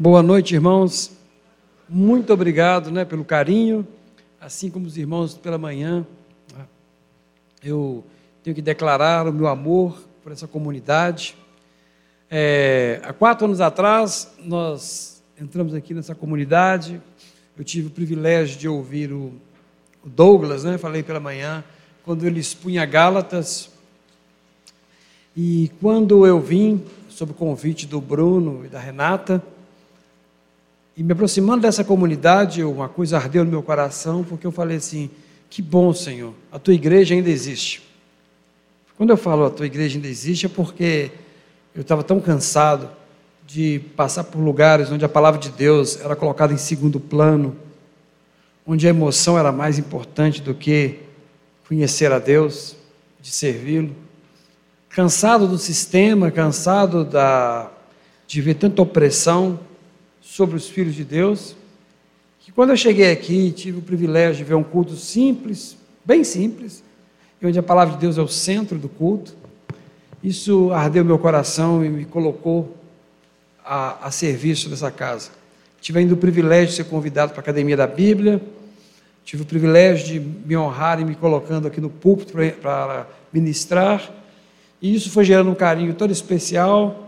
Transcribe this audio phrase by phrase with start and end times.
[0.00, 1.10] Boa noite, irmãos.
[1.88, 3.84] Muito obrigado né, pelo carinho,
[4.40, 6.06] assim como os irmãos pela manhã.
[7.64, 8.04] Eu
[8.44, 11.36] tenho que declarar o meu amor por essa comunidade.
[12.30, 17.02] É, há quatro anos atrás, nós entramos aqui nessa comunidade.
[17.58, 19.32] Eu tive o privilégio de ouvir o,
[20.04, 21.64] o Douglas, né, falei pela manhã,
[22.04, 23.68] quando ele expunha Gálatas.
[25.36, 29.42] E quando eu vim, sob o convite do Bruno e da Renata,
[30.98, 35.08] e me aproximando dessa comunidade, uma coisa ardeu no meu coração, porque eu falei assim:
[35.48, 37.80] que bom, Senhor, a tua igreja ainda existe.
[38.96, 41.12] Quando eu falo a tua igreja ainda existe, é porque
[41.72, 42.90] eu estava tão cansado
[43.46, 47.54] de passar por lugares onde a palavra de Deus era colocada em segundo plano,
[48.66, 50.98] onde a emoção era mais importante do que
[51.68, 52.74] conhecer a Deus,
[53.20, 53.94] de servi-lo.
[54.88, 57.70] Cansado do sistema, cansado da,
[58.26, 59.60] de ver tanta opressão,
[60.28, 61.56] sobre os filhos de Deus,
[62.38, 66.84] que quando eu cheguei aqui, tive o privilégio de ver um culto simples, bem simples,
[67.40, 69.34] e onde a palavra de Deus é o centro do culto,
[70.22, 72.76] isso ardeu meu coração e me colocou
[73.64, 75.30] a, a serviço dessa casa.
[75.80, 78.40] Tive ainda o privilégio de ser convidado para a Academia da Bíblia,
[79.24, 84.12] tive o privilégio de me honrar e me colocando aqui no púlpito para ministrar,
[84.80, 87.07] e isso foi gerando um carinho todo especial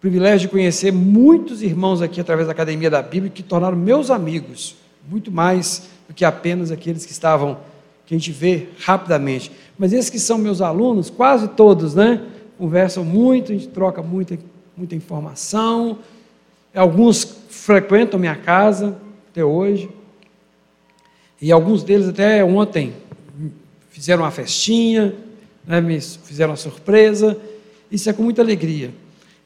[0.00, 4.76] privilégio de conhecer muitos irmãos aqui através da Academia da Bíblia que tornaram meus amigos,
[5.08, 7.58] muito mais do que apenas aqueles que estavam,
[8.06, 9.50] que a gente vê rapidamente.
[9.78, 12.22] Mas esses que são meus alunos, quase todos, né?
[12.56, 14.38] Conversam muito, a gente troca muita,
[14.76, 15.98] muita informação.
[16.74, 18.96] Alguns frequentam minha casa
[19.30, 19.88] até hoje.
[21.40, 22.92] E alguns deles até ontem
[23.90, 25.14] fizeram uma festinha,
[25.66, 27.36] né, me fizeram uma surpresa.
[27.90, 28.90] Isso é com muita alegria.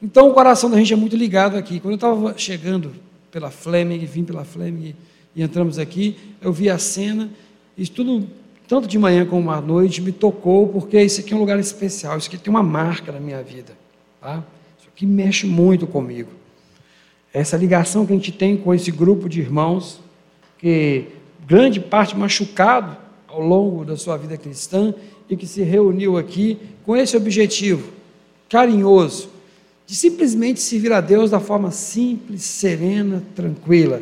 [0.03, 1.79] Então o coração da gente é muito ligado aqui.
[1.79, 2.91] Quando eu estava chegando
[3.31, 4.93] pela Fleming, vim pela Fleming
[5.33, 7.29] e entramos aqui, eu vi a cena,
[7.77, 8.27] e tudo,
[8.67, 12.17] tanto de manhã como à noite, me tocou, porque isso aqui é um lugar especial,
[12.17, 13.71] isso aqui tem uma marca na minha vida.
[14.19, 14.43] Tá?
[14.77, 16.29] Isso aqui mexe muito comigo.
[17.33, 20.01] Essa ligação que a gente tem com esse grupo de irmãos,
[20.59, 21.05] que
[21.47, 24.93] grande parte machucado ao longo da sua vida cristã,
[25.29, 27.89] e que se reuniu aqui com esse objetivo
[28.49, 29.32] carinhoso
[29.85, 34.01] de simplesmente servir a Deus da forma simples, serena, tranquila.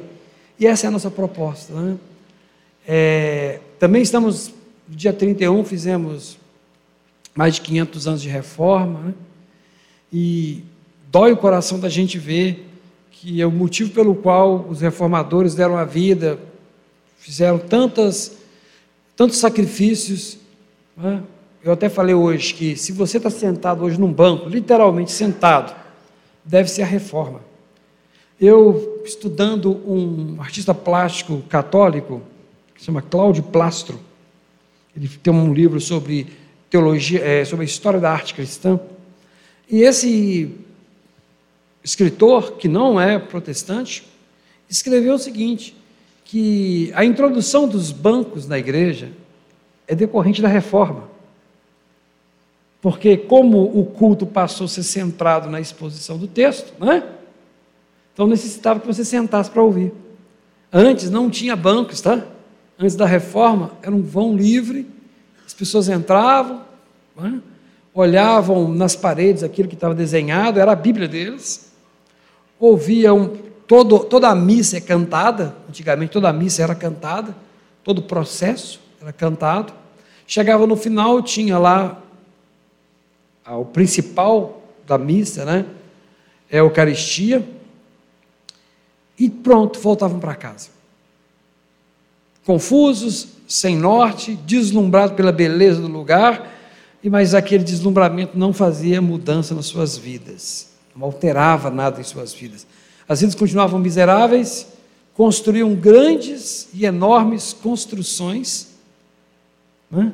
[0.60, 1.74] E essa é a nossa proposta.
[1.74, 1.98] Né?
[2.88, 4.54] É, também estamos,
[4.88, 6.38] no dia 31, fizemos
[7.34, 9.14] mais de 500 anos de reforma, né?
[10.12, 10.64] e
[11.10, 12.68] dói o coração da gente ver
[13.22, 16.40] que é o motivo pelo qual os reformadores deram a vida,
[17.20, 18.36] fizeram tantas,
[19.16, 20.40] tantos sacrifícios.
[20.98, 21.22] Né?
[21.64, 25.76] Eu até falei hoje que se você está sentado hoje num banco, literalmente sentado,
[26.44, 27.40] deve ser a reforma.
[28.40, 32.24] Eu, estudando um artista plástico católico,
[32.74, 34.00] que se chama Cláudio Plastro,
[34.98, 36.28] ele tem um livro sobre
[36.68, 38.80] teologia, é, sobre a história da arte cristã,
[39.70, 40.56] e esse
[41.84, 44.04] escritor, que não é protestante,
[44.68, 45.76] escreveu o seguinte,
[46.26, 49.12] que a introdução dos bancos na igreja
[49.88, 51.11] é decorrente da reforma.
[52.82, 57.04] Porque, como o culto passou a ser centrado na exposição do texto, né?
[58.12, 59.94] então necessitava que você sentasse para ouvir.
[60.74, 62.26] Antes não tinha bancos, tá?
[62.80, 64.88] Antes da reforma, era um vão livre,
[65.46, 66.62] as pessoas entravam,
[67.16, 67.40] né?
[67.94, 71.72] olhavam nas paredes aquilo que estava desenhado, era a Bíblia deles,
[72.60, 73.34] ouviam,
[73.68, 77.36] todo, toda a missa é cantada, antigamente toda a missa era cantada,
[77.84, 79.74] todo o processo era cantado.
[80.26, 82.02] Chegava no final, tinha lá
[83.50, 85.66] o principal da missa, né?
[86.50, 87.48] É a Eucaristia.
[89.18, 90.70] E pronto, voltavam para casa.
[92.46, 96.52] Confusos, sem norte, deslumbrados pela beleza do lugar,
[97.04, 102.66] mas aquele deslumbramento não fazia mudança nas suas vidas, não alterava nada em suas vidas.
[103.08, 104.68] As vidas continuavam miseráveis,
[105.14, 108.70] construíam grandes e enormes construções
[109.90, 110.14] né,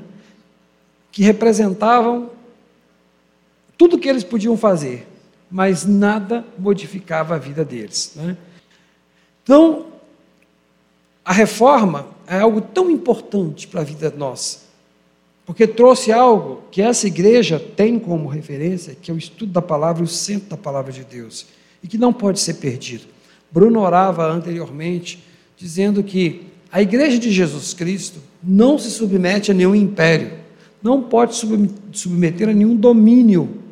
[1.11, 2.29] que representavam
[3.77, 5.07] tudo o que eles podiam fazer,
[5.49, 8.13] mas nada modificava a vida deles.
[8.15, 8.35] Né?
[9.43, 9.85] Então,
[11.23, 14.59] a reforma é algo tão importante para a vida nossa,
[15.45, 20.03] porque trouxe algo que essa igreja tem como referência, que é o estudo da palavra,
[20.03, 21.45] o centro da palavra de Deus,
[21.81, 23.05] e que não pode ser perdido.
[23.51, 25.23] Bruno orava anteriormente,
[25.55, 30.31] dizendo que a igreja de Jesus Cristo não se submete a nenhum império,
[30.83, 31.35] não pode
[31.93, 33.63] submeter a nenhum domínio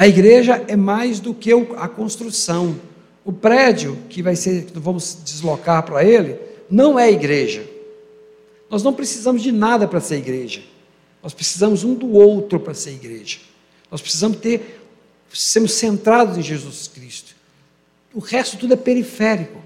[0.00, 2.80] a igreja é mais do que a construção,
[3.22, 6.38] o prédio que vai ser, que vamos deslocar para ele,
[6.70, 7.68] não é igreja.
[8.70, 10.62] Nós não precisamos de nada para ser igreja.
[11.22, 13.40] Nós precisamos um do outro para ser igreja.
[13.90, 14.80] Nós precisamos ter,
[15.30, 17.36] sermos centrados em Jesus Cristo.
[18.14, 19.62] O resto tudo é periférico.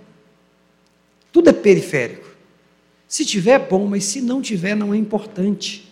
[1.30, 2.28] Tudo é periférico.
[3.06, 5.88] Se tiver, bom, mas se não tiver, não é importante.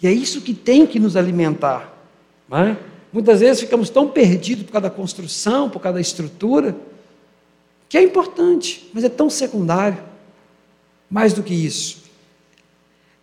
[0.00, 1.92] E é isso que tem que nos alimentar.
[2.52, 2.76] É?
[3.12, 6.76] Muitas vezes ficamos tão perdidos por causa da construção, por causa da estrutura,
[7.88, 9.98] que é importante, mas é tão secundário.
[11.10, 12.04] Mais do que isso,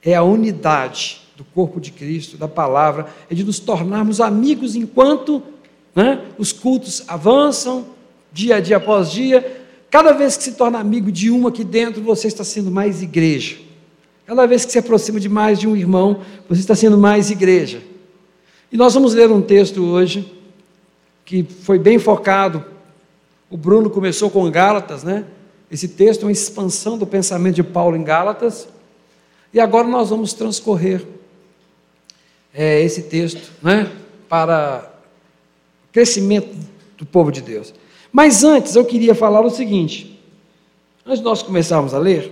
[0.03, 5.41] é a unidade do corpo de Cristo, da palavra, é de nos tornarmos amigos enquanto
[5.95, 7.87] né, os cultos avançam,
[8.31, 9.65] dia a dia após dia.
[9.89, 13.57] Cada vez que se torna amigo de um aqui dentro, você está sendo mais igreja.
[14.25, 17.81] Cada vez que se aproxima de mais de um irmão, você está sendo mais igreja.
[18.71, 20.31] E nós vamos ler um texto hoje
[21.25, 22.63] que foi bem focado.
[23.49, 25.25] O Bruno começou com Gálatas, né?
[25.71, 28.67] Esse texto é uma expansão do pensamento de Paulo em Gálatas.
[29.51, 31.03] E agora nós vamos transcorrer
[32.53, 33.91] é, esse texto, né?
[34.27, 34.91] Para
[35.89, 36.55] o crescimento
[36.95, 37.73] do povo de Deus.
[38.11, 40.19] Mas antes eu queria falar o seguinte:
[41.03, 42.31] antes de nós começarmos a ler,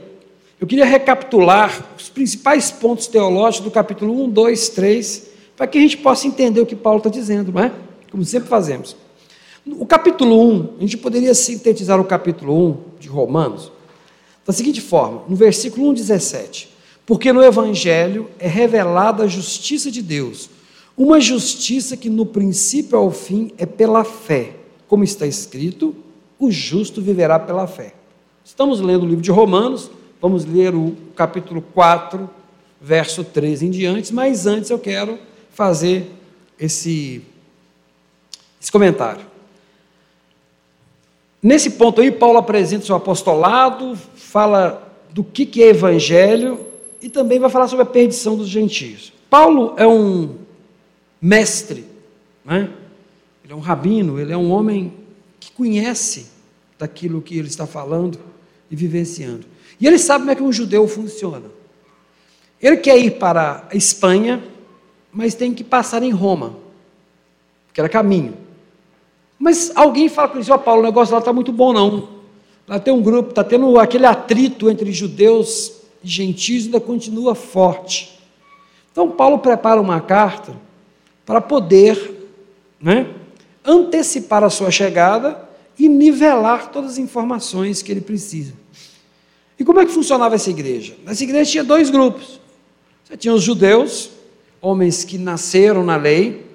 [0.62, 5.82] eu queria recapitular os principais pontos teológicos do capítulo 1, 2, 3 para que a
[5.82, 7.74] gente possa entender o que Paulo está dizendo, não é?
[8.12, 8.96] Como sempre fazemos.
[9.66, 13.72] O capítulo 1, a gente poderia sintetizar o capítulo 1 de Romanos
[14.46, 16.70] da seguinte forma, no versículo 1, 17:
[17.06, 20.50] Porque no Evangelho é revelada a justiça de Deus,
[20.96, 24.54] uma justiça que no princípio ao fim é pela fé,
[24.88, 25.94] como está escrito:
[26.40, 27.94] o justo viverá pela fé.
[28.46, 32.30] Estamos lendo o livro de Romanos, vamos ler o capítulo 4,
[32.80, 35.20] verso 13 em diante, mas antes eu quero
[35.58, 36.12] fazer
[36.60, 37.20] esse,
[38.62, 39.26] esse comentário.
[41.42, 46.64] Nesse ponto aí, Paulo apresenta seu apostolado, fala do que, que é evangelho
[47.02, 49.12] e também vai falar sobre a perdição dos gentios.
[49.32, 50.36] Paulo é um
[51.20, 51.86] mestre,
[52.46, 52.70] né?
[53.44, 54.94] ele é um rabino, ele é um homem
[55.40, 56.28] que conhece
[56.78, 58.20] daquilo que ele está falando
[58.70, 59.48] e vivenciando.
[59.82, 61.46] E ele sabe como é que um judeu funciona.
[62.62, 64.56] Ele quer ir para a Espanha,
[65.12, 66.56] mas tem que passar em Roma,
[67.74, 68.36] que era caminho.
[69.40, 72.10] Mas alguém fala com ele, ó oh, Paulo, o negócio lá está muito bom não.
[72.68, 75.74] Lá tem um grupo, está tendo aquele atrito entre judeus
[76.04, 78.20] e gentios, ainda continua forte.
[78.92, 80.54] Então Paulo prepara uma carta
[81.26, 82.16] para poder
[82.82, 83.14] né,
[83.64, 88.54] antecipar a sua chegada e nivelar todas as informações que ele precisa.
[89.60, 90.96] E como é que funcionava essa igreja?
[91.06, 92.40] Essa igreja tinha dois grupos.
[93.04, 94.10] Você tinha os judeus,
[94.68, 96.46] homens que nasceram na lei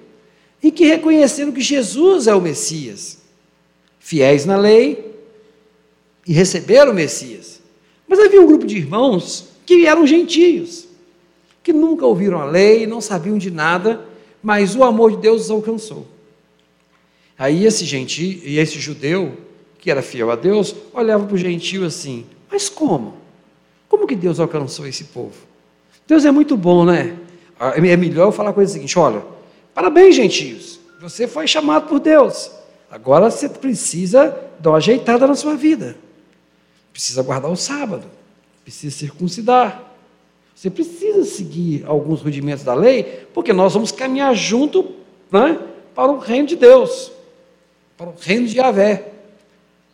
[0.61, 3.19] e que reconheceram que Jesus é o Messias,
[3.99, 5.13] fiéis na lei
[6.27, 7.61] e receberam o Messias.
[8.07, 10.85] Mas havia um grupo de irmãos que eram gentios,
[11.63, 14.05] que nunca ouviram a lei, não sabiam de nada,
[14.41, 16.07] mas o amor de Deus os alcançou.
[17.37, 19.35] Aí esse gentio e esse judeu,
[19.79, 23.15] que era fiel a Deus, olhava para o gentio assim: Mas como?
[23.89, 25.35] Como que Deus alcançou esse povo?
[26.07, 27.17] Deus é muito bom, né?
[27.63, 29.23] Ah, é melhor eu falar a coisa seguinte: olha,
[29.73, 32.51] parabéns, gentios, você foi chamado por Deus.
[32.91, 35.95] Agora você precisa dar uma ajeitada na sua vida.
[36.91, 38.05] Precisa guardar o sábado,
[38.65, 39.81] precisa circuncidar.
[40.53, 44.95] Você precisa seguir alguns rudimentos da lei, porque nós vamos caminhar junto
[45.31, 45.57] né,
[45.95, 47.13] para o reino de Deus,
[47.97, 49.09] para o reino de Yahvé.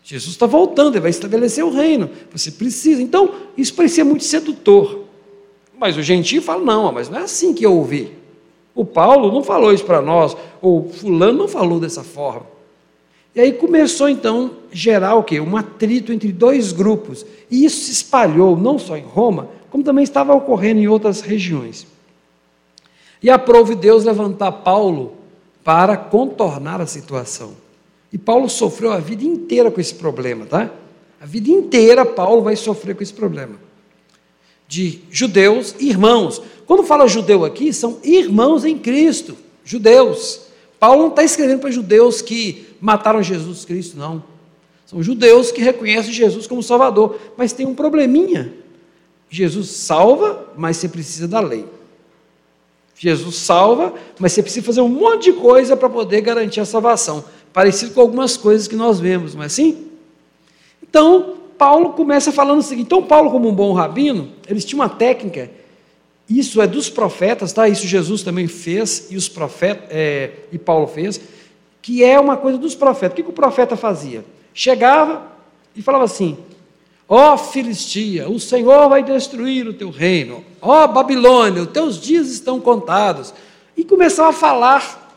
[0.04, 2.10] Jesus está voltando, ele vai estabelecer o reino.
[2.32, 3.00] Você precisa.
[3.00, 4.99] Então, isso parecia muito sedutor.
[5.80, 8.12] Mas o gentio fala: não, mas não é assim que eu ouvi.
[8.76, 12.46] O Paulo não falou isso para nós, ou Fulano não falou dessa forma.
[13.34, 15.40] E aí começou então gerar o quê?
[15.40, 17.26] Um atrito entre dois grupos.
[17.50, 21.88] E isso se espalhou não só em Roma, como também estava ocorrendo em outras regiões.
[23.22, 25.14] E aprove Deus levantar Paulo
[25.64, 27.54] para contornar a situação.
[28.12, 30.70] E Paulo sofreu a vida inteira com esse problema, tá?
[31.22, 33.69] A vida inteira Paulo vai sofrer com esse problema
[34.70, 36.40] de judeus irmãos.
[36.68, 39.36] Quando fala judeu aqui, são irmãos em Cristo,
[39.66, 40.42] judeus.
[40.80, 44.24] Paulo não está escrevendo para judeus que mataram Jesus Cristo, não.
[44.86, 48.54] São judeus que reconhecem Jesus como Salvador, mas tem um probleminha.
[49.28, 51.66] Jesus salva, mas você precisa da lei.
[52.96, 57.26] Jesus salva, mas você precisa fazer um monte de coisa para poder garantir a salvação.
[57.52, 59.88] Parecido com algumas coisas que nós vemos, não é assim?
[60.84, 64.90] Então, Paulo começa falando o seguinte: então, Paulo, como um bom rabino, eles tinham uma
[64.90, 65.52] técnica,
[66.28, 67.68] isso é dos profetas, tá?
[67.68, 71.20] Isso Jesus também fez, e os profetas, é, e Paulo fez,
[71.82, 73.12] que é uma coisa dos profetas.
[73.12, 74.24] O que, que o profeta fazia?
[74.54, 75.22] Chegava
[75.76, 76.38] e falava assim:
[77.10, 80.46] Ó oh, Filistia, o Senhor vai destruir o teu reino.
[80.62, 83.34] Ó oh, Babilônia, os teus dias estão contados.
[83.76, 85.10] E começava a falar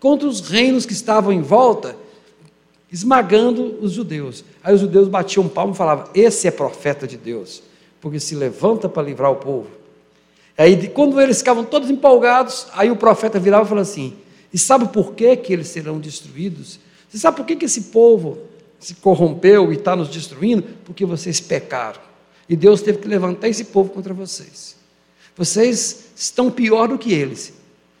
[0.00, 1.96] contra os reinos que estavam em volta,
[2.94, 4.44] esmagando os judeus.
[4.62, 7.60] Aí os judeus batiam um palmo e falavam: Esse é profeta de Deus,
[8.00, 9.68] porque se levanta para livrar o povo.
[10.56, 14.14] Aí, quando eles ficavam todos empolgados, aí o profeta virava e falava assim:
[14.52, 16.78] E sabe por que, que eles serão destruídos?
[17.08, 18.38] Você sabe por que, que esse povo
[18.78, 20.62] se corrompeu e está nos destruindo?
[20.84, 22.00] Porque vocês pecaram.
[22.48, 24.76] E Deus teve que levantar esse povo contra vocês.
[25.36, 27.52] Vocês estão pior do que eles.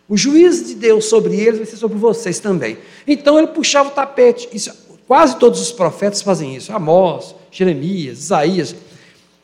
[0.08, 2.76] O juízo de Deus sobre eles vai ser sobre vocês também.
[3.06, 4.48] Então ele puxava o tapete.
[4.52, 4.70] Isso,
[5.06, 6.72] quase todos os profetas fazem isso.
[6.72, 8.74] Amós, Jeremias, Isaías.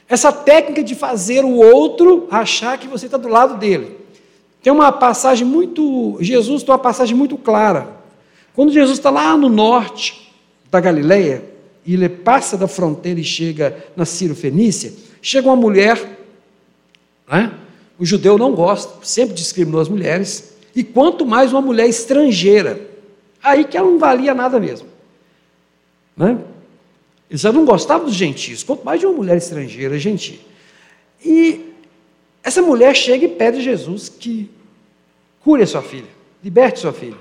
[0.08, 3.96] Essa técnica de fazer o outro achar que você está do lado dele.
[4.62, 6.18] Tem uma passagem muito.
[6.20, 7.88] Jesus tem uma passagem muito clara.
[8.54, 10.32] Quando Jesus está lá no norte
[10.70, 11.50] da Galileia,
[11.84, 16.18] e ele passa da fronteira e chega na Ciro Fenícia, chega uma mulher,
[17.30, 17.52] né?
[17.98, 22.80] o judeu não gosta, sempre discriminou as mulheres, e quanto mais uma mulher estrangeira,
[23.42, 24.88] aí que ela não valia nada mesmo.
[26.20, 26.38] Né?
[27.30, 30.38] Eles já não gostavam dos gentios, quanto mais de uma mulher estrangeira, gentil.
[31.24, 31.72] E
[32.42, 34.50] essa mulher chega e pede a Jesus que
[35.40, 36.08] cure a sua filha,
[36.44, 37.16] liberte sua filha.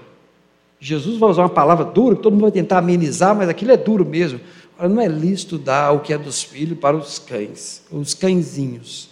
[0.81, 3.77] Jesus vai usar uma palavra dura, que todo mundo vai tentar amenizar, mas aquilo é
[3.77, 4.41] duro mesmo.
[4.77, 9.09] Olha, não é lícito dar o que é dos filhos para os cães, os cãezinhos.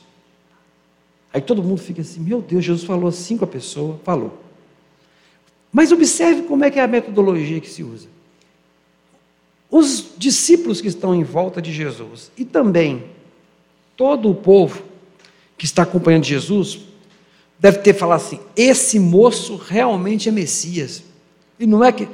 [1.34, 4.38] Aí todo mundo fica assim, meu Deus, Jesus falou assim com a pessoa, falou.
[5.72, 8.17] Mas observe como é que é a metodologia que se usa.
[9.70, 13.06] Os discípulos que estão em volta de Jesus e também
[13.96, 14.84] todo o povo
[15.58, 16.80] que está acompanhando Jesus
[17.60, 21.04] deve ter falado assim: esse moço realmente é Messias.
[21.60, 22.08] E não é que.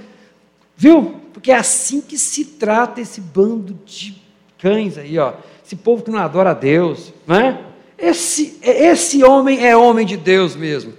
[0.76, 1.16] Viu?
[1.34, 4.22] Porque é assim que se trata esse bando de
[4.58, 5.34] cães aí, ó.
[5.66, 7.62] Esse povo que não adora a Deus, não é?
[7.98, 10.94] Esse, esse homem é homem de Deus mesmo.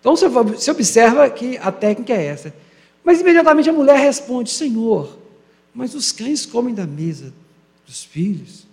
[0.00, 2.54] Então você observa que a técnica é essa.
[3.02, 5.18] Mas imediatamente a mulher responde: Senhor,
[5.74, 7.32] mas os cães comem da mesa
[7.86, 8.66] dos filhos.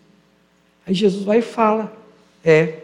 [0.85, 1.95] Aí Jesus vai e fala:
[2.43, 2.79] É,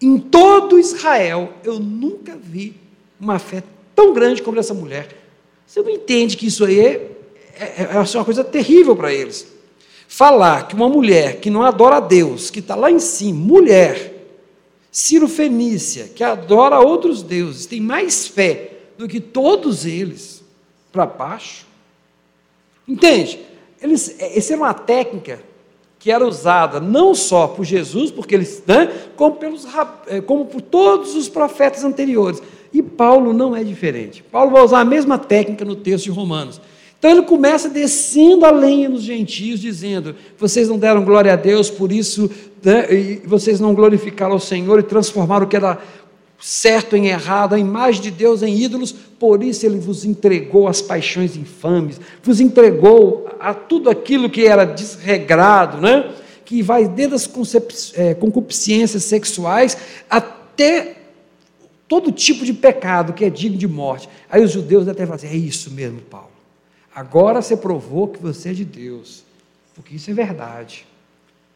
[0.00, 2.74] em todo Israel eu nunca vi
[3.20, 3.62] uma fé
[3.94, 5.16] tão grande como essa mulher.
[5.66, 7.16] Você não entende que isso aí é,
[7.54, 9.46] é, é uma coisa terrível para eles.
[10.08, 14.12] Falar que uma mulher que não adora a Deus, que está lá em cima, mulher,
[14.90, 20.44] Ciro Fenícia, que adora outros deuses, tem mais fé do que todos eles,
[20.92, 21.66] para baixo,
[22.86, 23.40] Entende?
[23.80, 25.40] Eles, essa era uma técnica
[25.98, 29.66] que era usada não só por Jesus, porque eles, né, como, pelos,
[30.08, 32.42] eh, como por todos os profetas anteriores.
[32.72, 34.22] E Paulo não é diferente.
[34.22, 36.60] Paulo vai usar a mesma técnica no texto de Romanos.
[36.98, 41.68] Então ele começa descendo a lenha nos gentios, dizendo: vocês não deram glória a Deus,
[41.68, 42.30] por isso
[42.62, 42.86] né,
[43.24, 45.80] vocês não glorificaram o Senhor e transformaram o que era
[46.42, 50.82] certo em errado, a imagem de Deus em ídolos, por isso ele vos entregou às
[50.82, 56.12] paixões infames, vos entregou a tudo aquilo que era desregrado, né?
[56.44, 59.76] que vai desde as é, concupiscências sexuais
[60.10, 60.96] até
[61.88, 64.08] todo tipo de pecado que é digno de morte.
[64.28, 66.30] Aí os judeus até falam assim: é isso mesmo, Paulo.
[66.94, 69.24] Agora você provou que você é de Deus,
[69.74, 70.86] porque isso é verdade.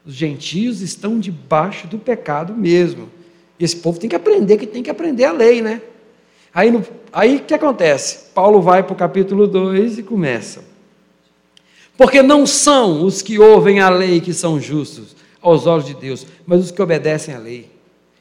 [0.05, 3.11] Os gentios estão debaixo do pecado mesmo.
[3.59, 5.81] E esse povo tem que aprender que tem que aprender a lei, né?
[6.53, 8.31] Aí o aí, que acontece?
[8.35, 10.65] Paulo vai para o capítulo 2 e começa.
[11.97, 16.27] Porque não são os que ouvem a lei que são justos aos olhos de Deus,
[16.47, 17.71] mas os que obedecem à lei.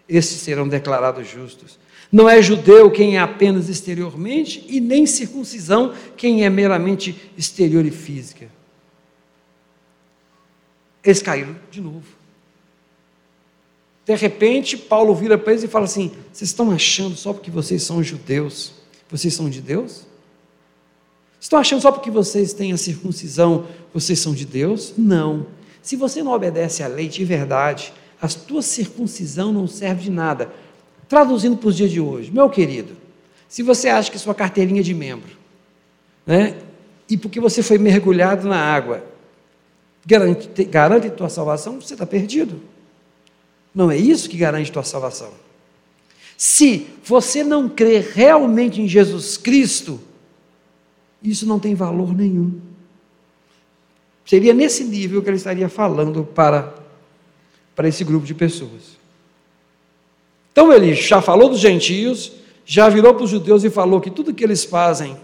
[0.07, 1.79] Esses serão declarados justos.
[2.11, 7.91] Não é judeu quem é apenas exteriormente, e nem circuncisão quem é meramente exterior e
[7.91, 8.47] física.
[11.03, 12.14] Eles caíram de novo.
[14.05, 17.81] De repente, Paulo vira para eles e fala assim: Vocês estão achando só porque vocês
[17.81, 18.73] são judeus,
[19.09, 20.05] vocês são de Deus?
[21.39, 24.93] Estão achando só porque vocês têm a circuncisão, vocês são de Deus?
[24.97, 25.47] Não.
[25.81, 30.51] Se você não obedece à lei de verdade, a tua circuncisão não serve de nada.
[31.07, 32.95] Traduzindo para os dias de hoje, meu querido,
[33.47, 35.37] se você acha que sua carteirinha de membro,
[36.25, 36.57] né,
[37.07, 39.03] e porque você foi mergulhado na água,
[40.05, 42.59] garante, garante tua salvação, você está perdido.
[43.75, 45.31] Não é isso que garante tua salvação.
[46.37, 49.99] Se você não crê realmente em Jesus Cristo,
[51.21, 52.59] isso não tem valor nenhum.
[54.25, 56.73] Seria nesse nível que ele estaria falando para,
[57.75, 58.95] para esse grupo de pessoas.
[60.51, 62.31] Então ele já falou dos gentios,
[62.65, 65.17] já virou para os judeus e falou que tudo que eles fazem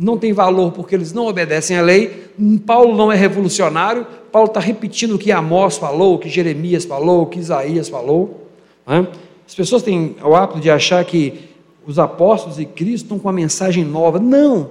[0.00, 2.30] não têm valor porque eles não obedecem à lei.
[2.64, 7.22] Paulo não é revolucionário, Paulo está repetindo o que Amós falou, o que Jeremias falou,
[7.22, 8.48] o que Isaías falou.
[8.86, 9.06] Né?
[9.46, 11.50] As pessoas têm o hábito de achar que
[11.86, 14.18] os apóstolos e Cristo estão com uma mensagem nova.
[14.18, 14.70] Não,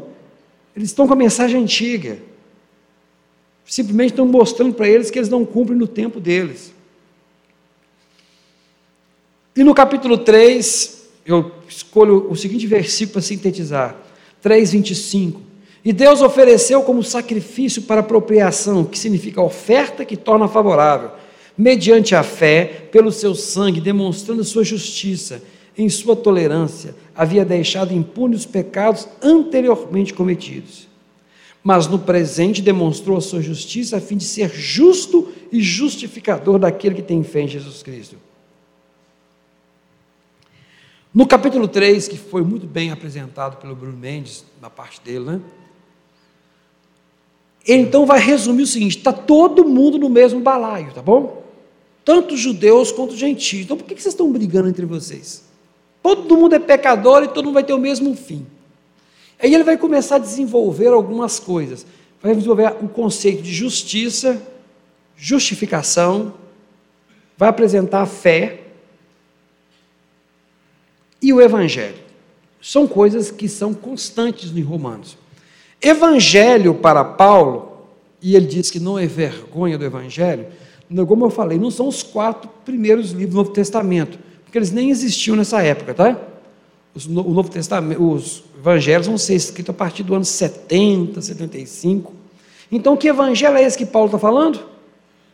[0.75, 2.17] eles estão com a mensagem antiga.
[3.65, 6.73] Simplesmente estão mostrando para eles que eles não cumprem no tempo deles.
[9.55, 13.95] E no capítulo 3, eu escolho o seguinte versículo para sintetizar:
[14.43, 15.35] 3,25.
[15.83, 21.11] E Deus ofereceu como sacrifício para apropriação, que significa oferta que torna favorável,
[21.57, 25.41] mediante a fé, pelo seu sangue, demonstrando sua justiça,
[25.77, 30.89] em sua tolerância, havia deixado impunes os pecados anteriormente cometidos.
[31.63, 36.95] Mas no presente demonstrou a sua justiça a fim de ser justo e justificador daquele
[36.95, 38.17] que tem fé em Jesus Cristo.
[41.13, 45.41] No capítulo 3, que foi muito bem apresentado pelo Bruno Mendes, na parte dele, né?
[47.65, 51.43] Ele então vai resumir o seguinte: está todo mundo no mesmo balaio, tá bom?
[52.05, 53.63] Tanto judeus quanto gentios.
[53.63, 55.43] Então por que vocês estão brigando entre vocês?
[56.01, 58.45] Todo mundo é pecador e todo mundo vai ter o mesmo fim.
[59.41, 61.85] Aí ele vai começar a desenvolver algumas coisas.
[62.21, 64.41] Vai desenvolver o conceito de justiça,
[65.15, 66.33] justificação,
[67.37, 68.58] vai apresentar a fé,
[71.21, 71.95] e o Evangelho.
[72.61, 75.17] São coisas que são constantes em Romanos.
[75.81, 77.87] Evangelho para Paulo,
[78.21, 80.47] e ele diz que não é vergonha do Evangelho,
[81.07, 84.89] como eu falei, não são os quatro primeiros livros do Novo Testamento, porque eles nem
[84.89, 86.19] existiam nessa época, tá?
[86.93, 92.13] Os, o Novo Testamento, os Evangelhos vão ser escritos a partir do ano 70, 75.
[92.71, 94.59] Então, que Evangelho é esse que Paulo está falando?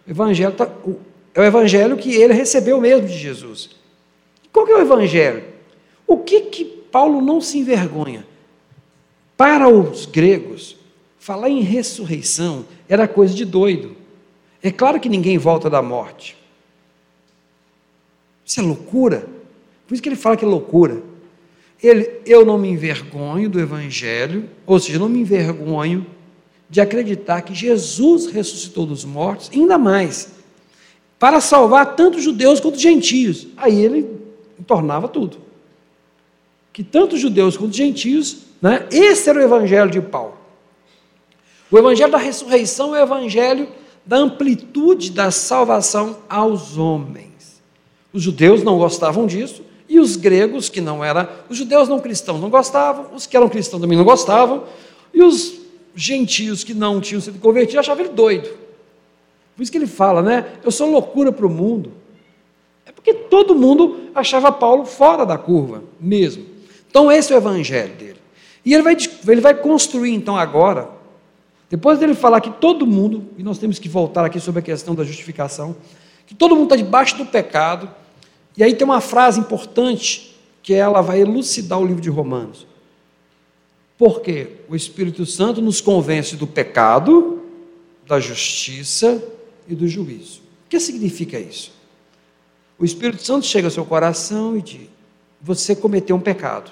[0.08, 0.70] Evangelho tá,
[1.34, 3.70] é o Evangelho que ele recebeu mesmo de Jesus.
[4.51, 5.54] Qual que é o Evangelho?
[6.07, 8.25] O que que Paulo não se envergonha?
[9.35, 10.77] Para os gregos,
[11.19, 13.95] falar em ressurreição era coisa de doido.
[14.62, 16.38] É claro que ninguém volta da morte.
[18.45, 19.27] Isso é loucura.
[19.88, 21.01] Por isso que ele fala que é loucura.
[21.84, 26.06] Ele, eu não me envergonho do Evangelho, ou seja, não me envergonho
[26.69, 30.32] de acreditar que Jesus ressuscitou dos mortos, ainda mais,
[31.19, 33.47] para salvar tanto judeus quanto gentios.
[33.58, 34.08] Aí ele
[34.65, 35.44] tornava tudo
[36.75, 40.33] que tanto judeus quanto gentios, né, esse era o evangelho de Paulo.
[41.71, 43.69] O evangelho da ressurreição é o evangelho
[44.05, 47.63] da amplitude da salvação aos homens.
[48.11, 52.41] Os judeus não gostavam disso, e os gregos, que não eram, os judeus não cristãos
[52.41, 54.65] não gostavam, os que eram cristãos também não gostavam,
[55.13, 55.53] e os
[55.95, 58.49] gentios que não tinham sido convertidos achavam ele doido.
[59.55, 60.45] Por isso que ele fala, né?
[60.61, 61.93] Eu sou loucura para o mundo.
[62.85, 66.55] É porque todo mundo achava Paulo fora da curva, mesmo.
[66.95, 68.21] Então, esse é o evangelho dele.
[68.63, 68.95] E ele vai,
[69.27, 70.89] ele vai construir, então, agora,
[71.69, 74.95] depois dele falar que todo mundo, e nós temos que voltar aqui sobre a questão
[74.95, 75.75] da justificação,
[76.25, 77.91] que todo mundo está debaixo do pecado,
[78.55, 82.65] e aí tem uma frase importante que ela vai elucidar o livro de Romanos.
[83.97, 87.41] Porque o Espírito Santo nos convence do pecado,
[88.08, 89.21] da justiça
[89.67, 90.39] e do juízo.
[90.65, 91.73] O que significa isso?
[92.79, 94.88] O Espírito Santo chega ao seu coração e diz:
[95.41, 96.71] Você cometeu um pecado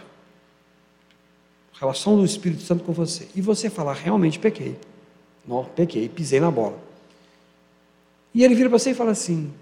[1.83, 4.77] relação do Espírito Santo com você, e você falar, realmente pequei,
[5.45, 6.79] não, pequei, pisei na bola.
[8.33, 9.53] E ele vira para você e fala assim: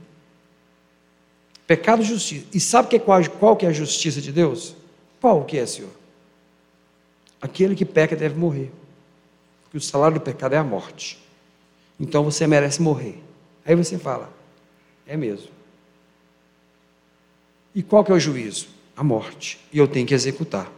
[1.66, 2.46] pecado e justiça.
[2.54, 4.76] E sabe que é qual, qual que é a justiça de Deus?
[5.20, 5.90] Qual que é, Senhor?
[7.42, 8.72] Aquele que peca deve morrer.
[9.64, 11.20] Porque o salário do pecado é a morte.
[12.00, 13.20] Então você merece morrer.
[13.66, 14.32] Aí você fala:
[15.08, 15.50] é mesmo.
[17.74, 18.68] E qual que é o juízo?
[18.96, 19.60] A morte.
[19.74, 20.72] E eu tenho que executar.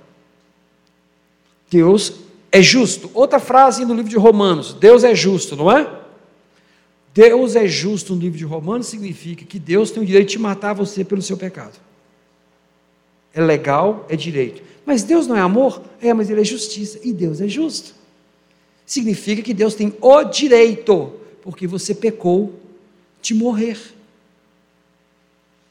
[1.74, 2.14] Deus
[2.52, 3.10] é justo.
[3.16, 6.02] Outra frase no livro de Romanos: Deus é justo, não é?
[7.12, 10.74] Deus é justo no livro de Romanos significa que Deus tem o direito de matar
[10.74, 11.80] você pelo seu pecado.
[13.34, 14.62] É legal, é direito.
[14.86, 15.82] Mas Deus não é amor?
[16.00, 17.00] É, mas Ele é justiça.
[17.04, 17.96] E Deus é justo.
[18.86, 22.54] Significa que Deus tem o direito, porque você pecou,
[23.22, 23.80] de morrer.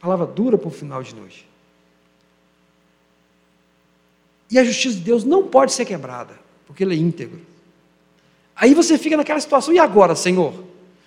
[0.01, 1.47] Palavra dura para o final de noite.
[4.53, 7.41] E a justiça de Deus não pode ser quebrada, porque ele é íntegro.
[8.55, 10.53] Aí você fica naquela situação, e agora, Senhor?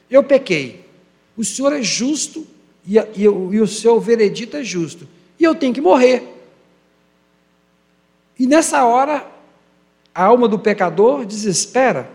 [0.09, 0.83] Eu pequei.
[1.37, 2.47] O Senhor é justo
[2.87, 5.07] e, e, e o seu veredito é justo.
[5.39, 6.27] E eu tenho que morrer.
[8.39, 9.27] E nessa hora,
[10.13, 12.09] a alma do pecador desespera.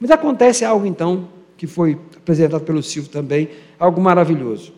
[0.00, 4.72] Mas acontece algo então, que foi apresentado pelo Silvio também, algo maravilhoso.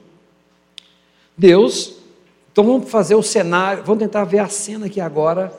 [1.38, 2.05] Deus
[2.56, 5.52] então vamos fazer o cenário, vamos tentar ver a cena aqui agora,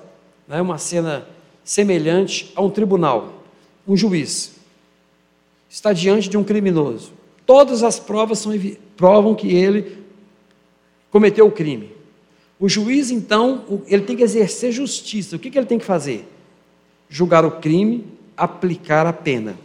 [0.48, 1.28] né, uma cena
[1.64, 3.44] semelhante a um tribunal,
[3.88, 4.56] um juiz.
[5.70, 7.14] Está diante de um criminoso.
[7.46, 8.52] Todas as provas são,
[8.96, 10.06] provam que ele
[11.12, 11.92] cometeu o crime.
[12.60, 15.36] O juiz, então, ele tem que exercer justiça.
[15.36, 16.28] O que, que ele tem que fazer?
[17.08, 19.56] Julgar o crime, aplicar a pena.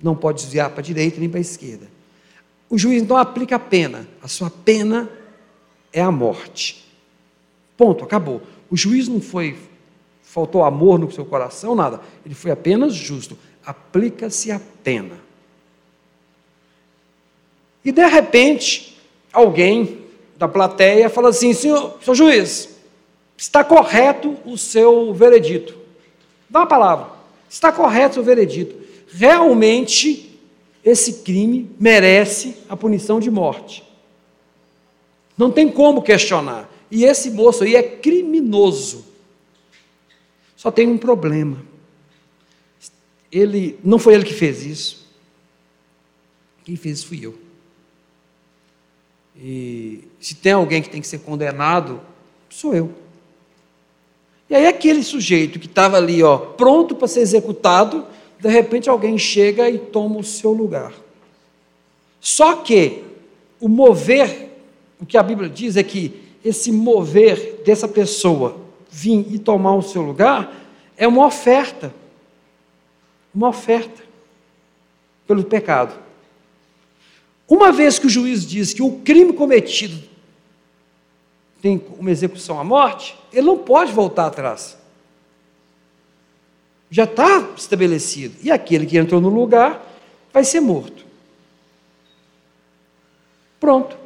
[0.00, 1.88] Não pode desviar para a direita nem para a esquerda.
[2.68, 4.06] O juiz então aplica a pena.
[4.22, 5.10] A sua pena
[5.92, 6.84] é a morte.
[7.76, 8.42] Ponto, acabou.
[8.70, 9.56] O juiz não foi,
[10.22, 12.00] faltou amor no seu coração, nada.
[12.24, 13.36] Ele foi apenas justo.
[13.64, 15.18] Aplica-se a pena.
[17.84, 18.98] E de repente,
[19.32, 20.04] alguém
[20.36, 22.76] da plateia fala assim: senhor, senhor juiz,
[23.36, 25.76] está correto o seu veredito.
[26.48, 27.06] Dá uma palavra.
[27.48, 28.76] Está correto o seu veredito.
[29.12, 30.38] Realmente,
[30.84, 33.89] esse crime merece a punição de morte.
[35.40, 36.70] Não tem como questionar.
[36.90, 39.06] E esse moço aí é criminoso.
[40.54, 41.64] Só tem um problema.
[43.32, 45.08] Ele não foi ele que fez isso.
[46.62, 47.38] Quem fez fui eu.
[49.34, 52.02] E se tem alguém que tem que ser condenado,
[52.50, 52.92] sou eu.
[54.50, 58.06] E aí aquele sujeito que estava ali, ó, pronto para ser executado,
[58.38, 60.92] de repente alguém chega e toma o seu lugar.
[62.20, 63.04] Só que
[63.58, 64.49] o mover,
[65.00, 68.60] o que a Bíblia diz é que esse mover dessa pessoa
[68.90, 70.52] vir e tomar o seu lugar
[70.96, 71.94] é uma oferta.
[73.34, 74.02] Uma oferta
[75.26, 75.94] pelo pecado.
[77.48, 80.10] Uma vez que o juiz diz que o crime cometido
[81.62, 84.76] tem uma execução à morte, ele não pode voltar atrás.
[86.90, 88.36] Já está estabelecido.
[88.42, 89.80] E aquele que entrou no lugar
[90.32, 91.04] vai ser morto.
[93.60, 93.99] Pronto.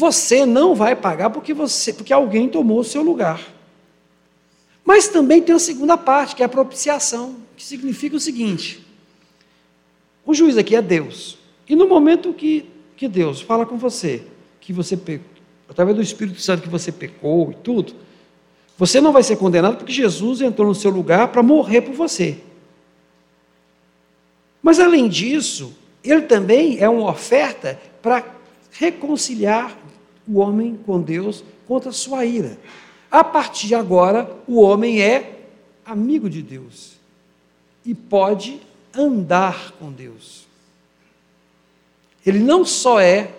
[0.00, 3.38] Você não vai pagar porque você, porque alguém tomou o seu lugar.
[4.82, 8.82] Mas também tem a segunda parte, que é a propiciação, que significa o seguinte:
[10.24, 11.36] o juiz aqui é Deus.
[11.68, 12.64] E no momento que,
[12.96, 14.22] que Deus fala com você,
[14.58, 15.26] que você pecou,
[15.68, 17.92] através do Espírito Santo que você pecou e tudo,
[18.78, 22.38] você não vai ser condenado porque Jesus entrou no seu lugar para morrer por você.
[24.62, 29.76] Mas além disso, ele também é uma oferta para reconciliar
[30.30, 32.56] o homem com Deus contra a sua ira.
[33.10, 35.40] A partir de agora, o homem é
[35.84, 36.92] amigo de Deus
[37.84, 38.60] e pode
[38.94, 40.46] andar com Deus.
[42.24, 43.34] Ele não só é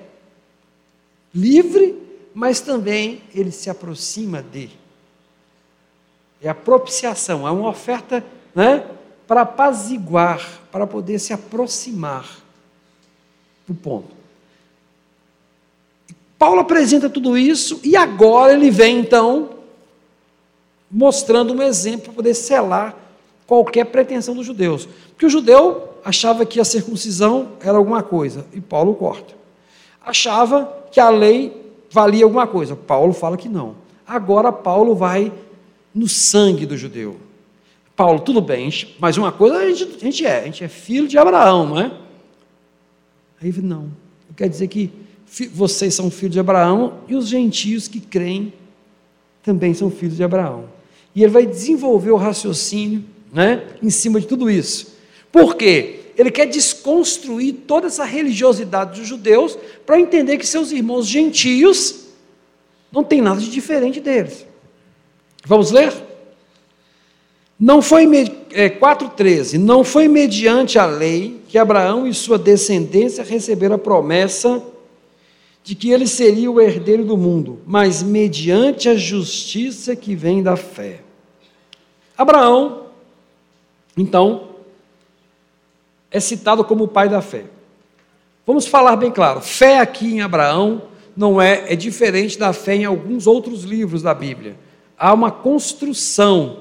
[1.34, 1.98] livre,
[2.34, 4.70] mas também ele se aproxima de.
[6.42, 8.86] É a propiciação, é uma oferta né,
[9.28, 12.42] para apaziguar, para poder se aproximar
[13.68, 14.21] do ponto.
[16.42, 19.52] Paulo apresenta tudo isso e agora ele vem então
[20.90, 22.98] mostrando um exemplo para poder selar
[23.46, 24.90] qualquer pretensão dos judeus.
[25.10, 29.36] Porque o judeu achava que a circuncisão era alguma coisa e Paulo corta.
[30.04, 32.76] Achava que a lei valia alguma coisa.
[32.76, 33.76] Paulo fala que não.
[34.08, 35.32] Agora Paulo vai
[35.94, 37.18] no sangue do judeu.
[37.96, 41.08] Paulo, tudo bem, mas uma coisa a gente, a gente é, a gente é filho
[41.08, 41.92] de Abraão, não é?
[43.40, 43.92] Aí não.
[44.36, 45.01] Quer dizer que
[45.54, 48.54] vocês são filhos de Abraão e os gentios que creem
[49.42, 50.66] também são filhos de Abraão.
[51.16, 54.96] E ele vai desenvolver o raciocínio né, em cima de tudo isso.
[55.32, 56.00] Por quê?
[56.18, 62.08] Ele quer desconstruir toda essa religiosidade dos judeus para entender que seus irmãos gentios
[62.92, 64.46] não tem nada de diferente deles.
[65.46, 65.94] Vamos ler?
[67.58, 68.04] Não foi
[68.52, 69.58] é, 4,13.
[69.58, 74.62] Não foi mediante a lei que Abraão e sua descendência receberam a promessa
[75.64, 80.56] de que ele seria o herdeiro do mundo, mas mediante a justiça que vem da
[80.56, 81.02] fé.
[82.18, 82.88] Abraão,
[83.96, 84.50] então,
[86.10, 87.46] é citado como o pai da fé.
[88.46, 90.84] Vamos falar bem claro: fé aqui em Abraão
[91.16, 94.56] não é, é diferente da fé em alguns outros livros da Bíblia.
[94.98, 96.60] Há uma construção.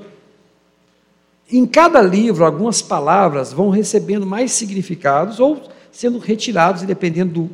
[1.53, 5.61] Em cada livro, algumas palavras vão recebendo mais significados ou
[5.91, 7.51] sendo retirados, dependendo do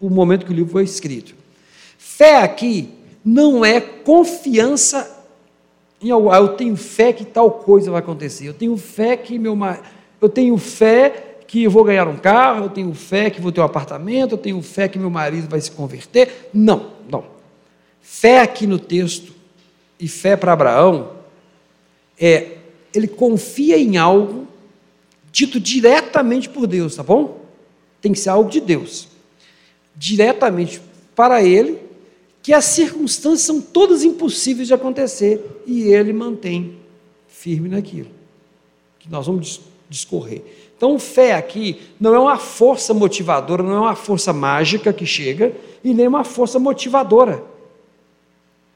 [0.00, 1.34] o momento que o livro foi escrito.
[1.98, 2.88] Fé aqui
[3.24, 5.18] não é confiança
[6.00, 6.30] em algo.
[6.30, 8.46] Ah, eu tenho fé que tal coisa vai acontecer.
[8.46, 9.56] Eu tenho fé que meu
[10.20, 13.60] eu tenho fé que eu vou ganhar um carro, eu tenho fé que vou ter
[13.60, 16.48] um apartamento, eu tenho fé que meu marido vai se converter.
[16.54, 17.24] Não, não.
[18.00, 19.32] Fé aqui no texto
[19.98, 21.12] e fé para Abraão
[22.18, 22.56] é
[22.94, 24.46] ele confia em algo
[25.30, 27.44] dito diretamente por Deus, tá bom?
[28.00, 29.09] Tem que ser algo de Deus
[29.96, 30.80] diretamente
[31.14, 31.78] para ele
[32.42, 36.76] que as circunstâncias são todas impossíveis de acontecer e ele mantém
[37.28, 38.08] firme naquilo
[38.98, 40.42] que nós vamos discorrer.
[40.76, 45.52] Então, fé aqui não é uma força motivadora, não é uma força mágica que chega
[45.84, 47.44] e nem uma força motivadora.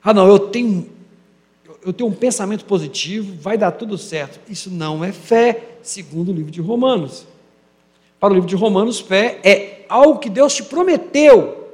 [0.02, 0.92] Ah, não, eu tenho
[1.84, 4.40] eu tenho um pensamento positivo, vai dar tudo certo.
[4.50, 7.26] Isso não é fé, segundo o livro de Romanos.
[8.18, 11.64] Para o livro de Romanos, fé é algo que Deus te prometeu.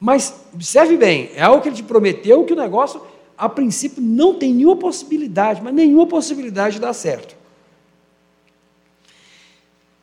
[0.00, 3.00] Mas observe bem, é algo que ele te prometeu que o negócio,
[3.36, 7.36] a princípio, não tem nenhuma possibilidade, mas nenhuma possibilidade de dar certo.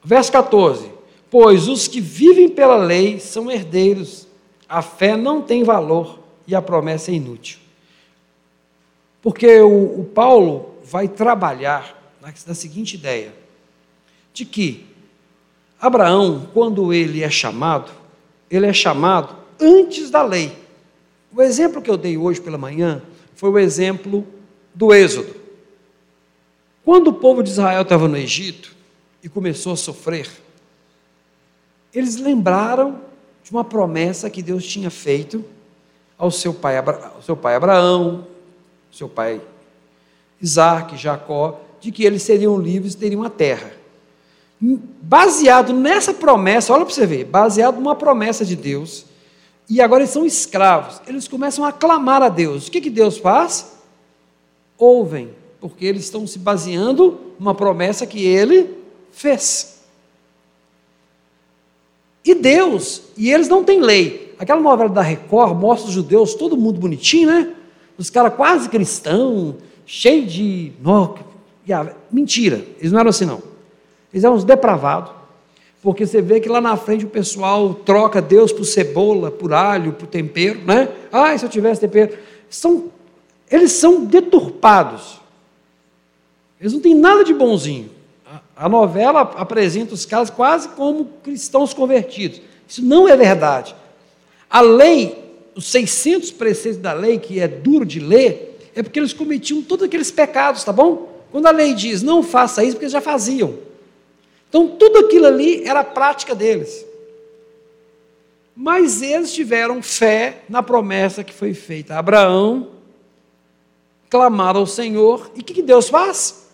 [0.03, 0.91] Verso 14:
[1.29, 4.27] Pois os que vivem pela lei são herdeiros,
[4.67, 7.59] a fé não tem valor e a promessa é inútil.
[9.21, 13.33] Porque o, o Paulo vai trabalhar na, na seguinte ideia:
[14.33, 14.85] de que
[15.85, 17.91] Abraão, quando ele é chamado,
[18.49, 20.51] ele é chamado antes da lei.
[21.31, 23.01] O exemplo que eu dei hoje pela manhã
[23.35, 24.25] foi o exemplo
[24.73, 25.35] do Êxodo.
[26.83, 28.75] Quando o povo de Israel estava no Egito
[29.21, 30.29] e começou a sofrer,
[31.93, 33.01] eles lembraram
[33.43, 35.45] de uma promessa que Deus tinha feito
[36.17, 38.27] ao seu pai, ao seu pai Abraão,
[38.91, 39.41] seu pai
[40.41, 43.84] Isaac, Jacó, de que eles seriam livres e teriam a terra.
[44.59, 49.05] Baseado nessa promessa, olha para você ver, baseado numa promessa de Deus,
[49.69, 52.67] e agora eles são escravos, eles começam a clamar a Deus.
[52.67, 53.75] O que, que Deus faz?
[54.77, 58.75] Ouvem, porque eles estão se baseando numa promessa que ele
[59.11, 59.81] fez.
[62.23, 64.33] E Deus, e eles não têm lei.
[64.39, 67.53] Aquela novela da Record mostra os judeus, todo mundo bonitinho, né?
[67.97, 70.73] Os caras quase cristãos, cheio de.
[70.81, 71.15] No,
[72.11, 73.41] mentira, eles não eram assim, não.
[74.15, 75.11] Eles eram uns depravados,
[75.83, 79.91] porque você vê que lá na frente o pessoal troca Deus por cebola, por alho,
[79.91, 80.87] por tempero, né?
[81.11, 82.17] Ah, se eu tivesse tempero.
[82.49, 82.85] São,
[83.51, 85.19] eles são deturpados.
[86.61, 87.89] Eles não têm nada de bonzinho.
[88.55, 92.41] A, novela apresenta os caras quase como cristãos convertidos.
[92.65, 93.75] Isso não é verdade.
[94.49, 99.11] A lei os 600 preceitos da lei, que é duro de ler, é porque eles
[99.11, 101.21] cometiam todos aqueles pecados, tá bom?
[101.33, 103.74] Quando a lei diz não faça isso, porque eles já faziam.
[104.55, 106.85] Então, tudo aquilo ali era a prática deles.
[108.55, 112.69] Mas eles tiveram fé na promessa que foi feita a Abraão,
[114.09, 116.47] clamaram ao Senhor, e o que, que Deus faz?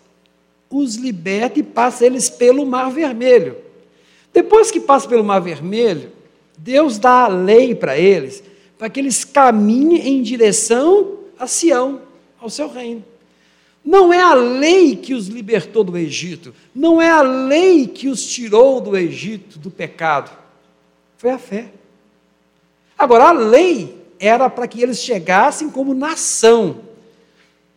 [0.68, 3.56] Os liberta e passa eles pelo Mar Vermelho.
[4.34, 6.12] Depois que passa pelo Mar Vermelho,
[6.58, 8.44] Deus dá a lei para eles,
[8.80, 12.02] para que eles caminhem em direção a Sião,
[12.40, 13.11] ao seu reino.
[13.84, 18.24] Não é a lei que os libertou do Egito, não é a lei que os
[18.26, 20.32] tirou do Egito, do pecado.
[21.18, 21.72] Foi a fé.
[22.98, 26.82] Agora, a lei era para que eles chegassem como nação.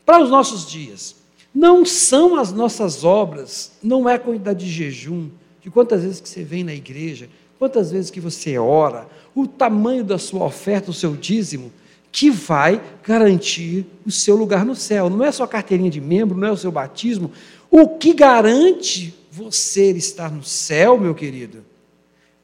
[0.05, 1.17] Para os nossos dias,
[1.55, 5.31] não são as nossas obras, não é a quantidade de jejum,
[5.62, 10.05] de quantas vezes que você vem na igreja, quantas vezes que você ora, o tamanho
[10.05, 11.73] da sua oferta, o seu dízimo,
[12.14, 15.11] que vai garantir o seu lugar no céu.
[15.11, 17.33] Não é só a carteirinha de membro, não é o seu batismo.
[17.68, 21.64] O que garante você estar no céu, meu querido,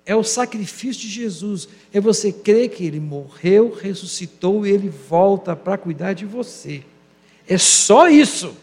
[0.05, 1.69] é o sacrifício de Jesus.
[1.93, 6.83] É você crer que ele morreu, ressuscitou e ele volta para cuidar de você.
[7.47, 8.57] É só isso.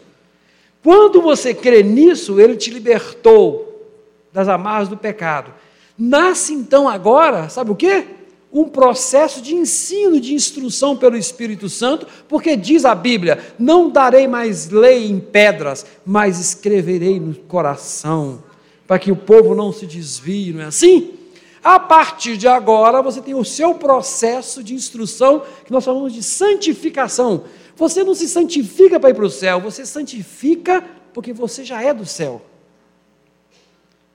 [0.82, 3.90] Quando você crê nisso, ele te libertou
[4.30, 5.54] das amarras do pecado.
[5.96, 8.17] Nasce então agora, sabe o quê?
[8.52, 14.26] Um processo de ensino, de instrução pelo Espírito Santo, porque diz a Bíblia: não darei
[14.26, 18.42] mais lei em pedras, mas escreverei no coração,
[18.86, 21.14] para que o povo não se desvie, não é assim?
[21.62, 26.22] A partir de agora, você tem o seu processo de instrução, que nós chamamos de
[26.22, 27.44] santificação.
[27.76, 30.82] Você não se santifica para ir para o céu, você santifica
[31.12, 32.42] porque você já é do céu.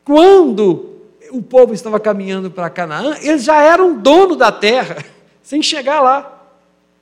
[0.04, 0.93] Quando
[1.34, 5.04] o povo estava caminhando para Canaã, eles já eram dono da terra,
[5.42, 6.30] sem chegar lá.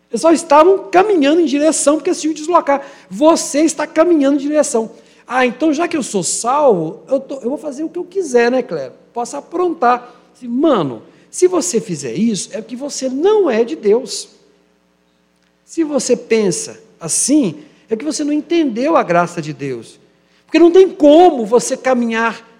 [0.10, 2.86] Eles só estavam caminhando em direção, porque se deslocar.
[3.10, 4.92] Você está caminhando em direção.
[5.28, 8.04] Ah, então já que eu sou salvo, eu, tô, eu vou fazer o que eu
[8.04, 8.98] quiser, né, Cléber?
[9.14, 10.16] Posso aprontar.
[10.42, 14.30] Mano, se você fizer isso, é porque você não é de Deus.
[15.64, 20.00] Se você pensa assim, é que você não entendeu a graça de Deus.
[20.46, 22.51] Porque não tem como você caminhar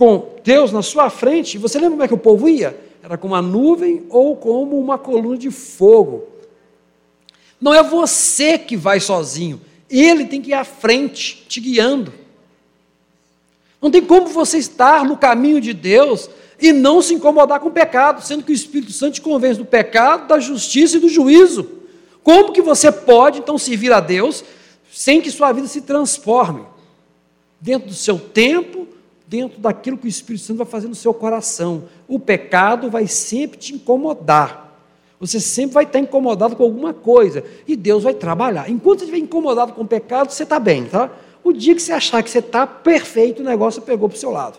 [0.00, 2.74] com Deus na sua frente, você lembra como é que o povo ia?
[3.02, 6.26] Era com uma nuvem ou como uma coluna de fogo.
[7.60, 9.60] Não é você que vai sozinho,
[9.90, 12.14] ele tem que ir à frente, te guiando.
[13.78, 17.72] Não tem como você estar no caminho de Deus e não se incomodar com o
[17.72, 21.72] pecado, sendo que o Espírito Santo te convence do pecado, da justiça e do juízo.
[22.22, 24.44] Como que você pode então servir a Deus
[24.90, 26.64] sem que sua vida se transforme
[27.60, 28.88] dentro do seu tempo,
[29.30, 31.84] dentro daquilo que o Espírito Santo vai fazer no seu coração.
[32.08, 34.76] O pecado vai sempre te incomodar.
[35.20, 38.68] Você sempre vai estar incomodado com alguma coisa e Deus vai trabalhar.
[38.68, 41.12] Enquanto você estiver incomodado com o pecado, você está bem, tá?
[41.44, 44.32] O dia que você achar que você está perfeito, o negócio pegou para o seu
[44.32, 44.58] lado.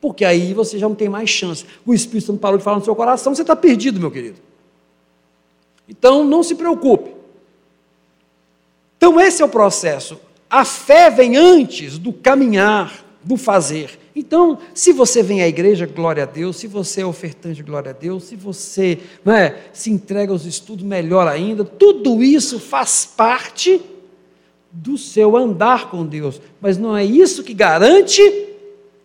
[0.00, 1.66] Porque aí você já não tem mais chance.
[1.84, 4.38] O Espírito Santo parou de falar no seu coração, você está perdido, meu querido.
[5.86, 7.10] Então, não se preocupe.
[8.96, 10.18] Então, esse é o processo.
[10.48, 13.98] A fé vem antes do caminhar, do fazer.
[14.14, 16.56] Então, se você vem à igreja, glória a Deus.
[16.56, 18.24] Se você é ofertante, glória a Deus.
[18.24, 21.64] Se você é, se entrega aos estudos, melhor ainda.
[21.64, 23.80] Tudo isso faz parte
[24.70, 26.40] do seu andar com Deus.
[26.60, 28.20] Mas não é isso que garante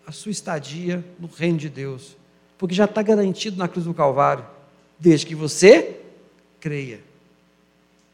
[0.05, 2.17] a sua estadia no reino de Deus.
[2.57, 4.45] Porque já está garantido na cruz do Calvário.
[4.99, 5.97] Desde que você
[6.59, 6.99] creia.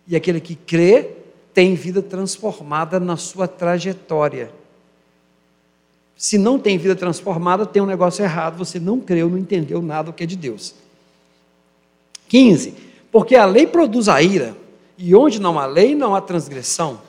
[0.08, 1.12] E aquele que crê
[1.54, 4.52] tem vida transformada na sua trajetória.
[6.16, 10.12] Se não tem vida transformada, tem um negócio errado, você não creu, não entendeu nada
[10.12, 10.76] do que é de Deus.
[12.28, 12.74] 15.
[13.12, 14.56] Porque a lei produz a ira,
[14.98, 17.02] e onde não há lei, não há transgressão.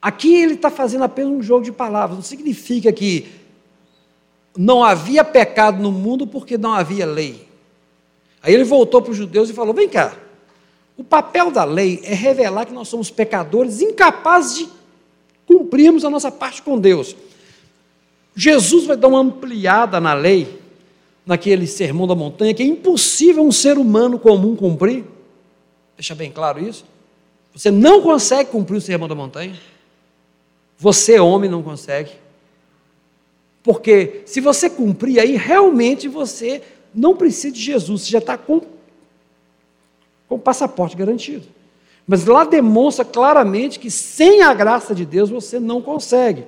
[0.00, 3.30] Aqui ele está fazendo apenas um jogo de palavras, não significa que
[4.56, 7.48] não havia pecado no mundo porque não havia lei.
[8.42, 10.14] Aí ele voltou para os judeus e falou: vem cá,
[10.96, 14.68] o papel da lei é revelar que nós somos pecadores incapazes de
[15.72, 17.16] cumprirmos a nossa parte com Deus.
[18.36, 20.60] Jesus vai dar uma ampliada na lei,
[21.24, 25.04] naquele sermão da montanha, que é impossível um ser humano comum cumprir.
[25.96, 26.84] Deixa bem claro isso.
[27.54, 29.58] Você não consegue cumprir o sermão da montanha.
[30.76, 32.10] Você, homem, não consegue.
[33.62, 36.60] Porque se você cumprir, aí realmente você
[36.94, 38.60] não precisa de Jesus, você já está com,
[40.28, 41.46] com o passaporte garantido.
[42.06, 46.44] Mas lá demonstra claramente que sem a graça de Deus você não consegue.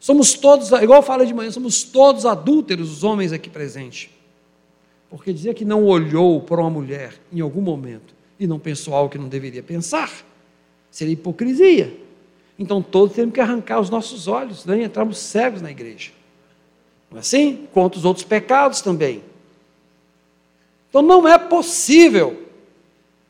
[0.00, 4.10] Somos todos, igual eu falei de manhã, somos todos adúlteros, os homens aqui presentes.
[5.10, 9.10] Porque dizer que não olhou para uma mulher em algum momento e não pensou algo
[9.10, 10.10] que não deveria pensar,
[10.90, 11.96] seria hipocrisia.
[12.58, 14.82] Então todos temos que arrancar os nossos olhos, né?
[14.82, 16.10] entramos cegos na igreja.
[17.10, 17.66] Não é assim?
[17.72, 19.22] Quanto os outros pecados também.
[20.88, 22.47] Então não é possível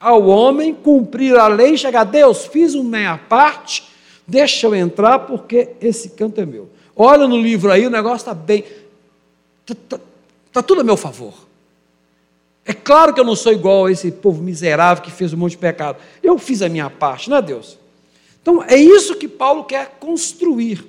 [0.00, 3.84] ao homem cumprir a lei chegar, Deus, fiz uma minha parte,
[4.26, 6.68] deixa eu entrar porque esse canto é meu.
[6.94, 8.64] Olha no livro aí, o negócio está bem,
[9.66, 10.04] está tá,
[10.52, 11.34] tá tudo a meu favor.
[12.64, 15.52] É claro que eu não sou igual a esse povo miserável que fez um monte
[15.52, 15.98] de pecado.
[16.22, 17.78] Eu fiz a minha parte, não é Deus?
[18.42, 20.84] Então é isso que Paulo quer construir.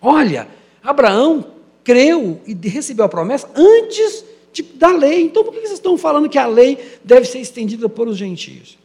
[0.00, 0.46] Olha,
[0.82, 1.44] Abraão
[1.82, 4.24] creu e recebeu a promessa antes
[4.56, 5.22] tipo, da lei.
[5.22, 8.78] Então, por que vocês estão falando que a lei deve ser estendida por os gentios?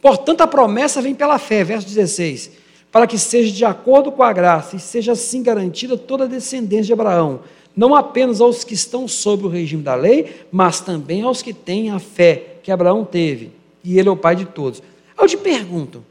[0.00, 2.50] Portanto, a promessa vem pela fé, verso 16,
[2.90, 6.86] para que seja de acordo com a graça e seja assim garantida toda a descendência
[6.86, 7.40] de Abraão,
[7.74, 11.90] não apenas aos que estão sob o regime da lei, mas também aos que têm
[11.90, 14.82] a fé que Abraão teve, e ele é o pai de todos.
[15.18, 16.04] Eu te pergunto,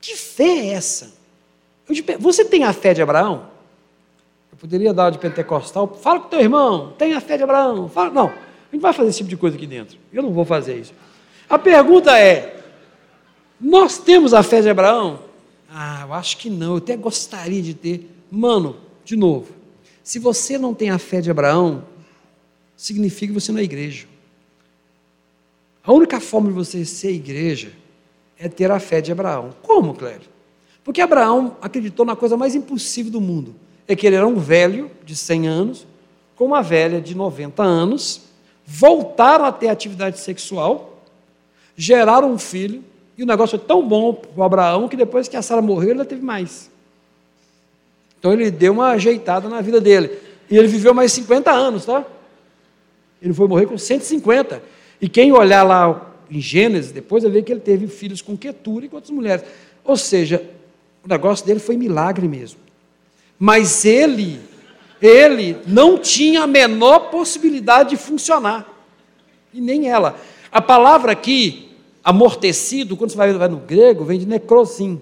[0.00, 1.12] que fé é essa?
[1.92, 3.48] Te, você tem a fé de Abraão?
[4.50, 7.88] Eu poderia dar de pentecostal, fala com teu irmão, tem a fé de Abraão.
[7.88, 8.32] Fala, não,
[8.70, 9.98] a gente vai fazer esse tipo de coisa aqui dentro.
[10.12, 10.92] Eu não vou fazer isso.
[11.48, 12.60] A pergunta é:
[13.60, 15.20] nós temos a fé de Abraão?
[15.70, 16.72] Ah, eu acho que não.
[16.72, 18.10] Eu até gostaria de ter.
[18.30, 19.52] Mano, de novo,
[20.02, 21.84] se você não tem a fé de Abraão,
[22.76, 24.06] significa que você não é igreja.
[25.82, 27.72] A única forma de você ser igreja
[28.38, 29.50] é ter a fé de Abraão.
[29.62, 30.28] Como, Cléber?
[30.82, 33.54] Porque Abraão acreditou na coisa mais impossível do mundo.
[33.88, 35.86] É que ele era um velho de 100 anos,
[36.34, 38.22] com uma velha de 90 anos,
[38.66, 41.00] voltaram a ter atividade sexual,
[41.76, 42.82] geraram um filho,
[43.16, 46.04] e o negócio foi tão bom para Abraão que depois que a Sara morreu, ele
[46.04, 46.70] teve mais.
[48.18, 50.18] Então ele deu uma ajeitada na vida dele.
[50.50, 52.04] E ele viveu mais 50 anos, tá?
[53.22, 54.62] Ele foi morrer com 150.
[55.00, 58.84] E quem olhar lá em Gênesis, depois vai ver que ele teve filhos com Quetura
[58.84, 59.44] e com outras mulheres.
[59.84, 60.42] Ou seja,
[61.04, 62.58] o negócio dele foi milagre mesmo.
[63.38, 64.40] Mas ele
[65.00, 68.66] ele não tinha a menor possibilidade de funcionar.
[69.52, 70.18] E nem ela.
[70.50, 71.70] A palavra aqui,
[72.02, 75.00] amortecido, quando você vai, vai no grego, vem de necrosim.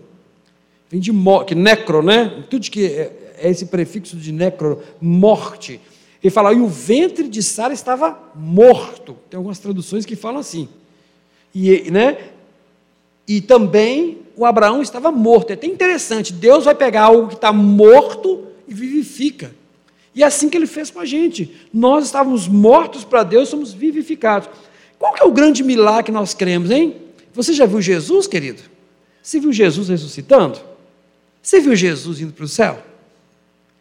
[0.90, 2.44] Vem de morte, necro, né?
[2.50, 5.80] Tudo que é, é esse prefixo de necro, morte.
[6.22, 9.16] Ele fala, e o ventre de Sara estava morto.
[9.28, 10.68] Tem algumas traduções que falam assim.
[11.54, 12.18] E, né?
[13.26, 15.50] e também o Abraão estava morto.
[15.50, 16.32] É até interessante.
[16.32, 19.54] Deus vai pegar algo que está morto e vivifica.
[20.14, 21.68] E é assim que ele fez com a gente.
[21.72, 24.48] Nós estávamos mortos para Deus, somos vivificados.
[24.98, 26.96] Qual que é o grande milagre que nós cremos, hein?
[27.32, 28.62] Você já viu Jesus, querido?
[29.20, 30.60] Você viu Jesus ressuscitando?
[31.42, 32.80] Você viu Jesus indo para o céu?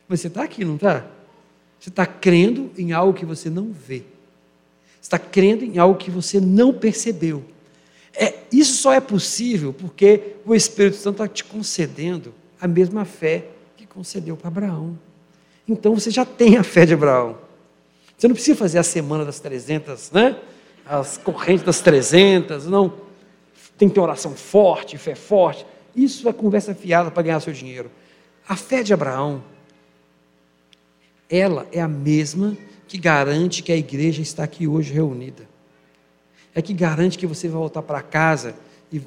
[0.08, 1.06] Mas você está aqui, não está?
[1.80, 4.04] Você está crendo em algo que você não vê.
[5.00, 7.44] Você está crendo em algo que você não percebeu.
[8.14, 13.48] É, isso só é possível porque o Espírito Santo está te concedendo a mesma fé
[13.76, 14.98] que concedeu para Abraão.
[15.68, 17.38] Então você já tem a fé de Abraão.
[18.18, 20.38] Você não precisa fazer a semana das 300, né?
[20.86, 22.93] As correntes das 300, não.
[23.78, 25.66] Tem que ter oração forte, fé forte.
[25.95, 27.89] Isso é conversa fiada para ganhar seu dinheiro.
[28.47, 29.43] A fé de Abraão,
[31.30, 32.57] ela é a mesma
[32.88, 35.47] que garante que a igreja está aqui hoje reunida.
[36.53, 38.55] É que garante que você vai voltar para casa
[38.91, 39.01] e,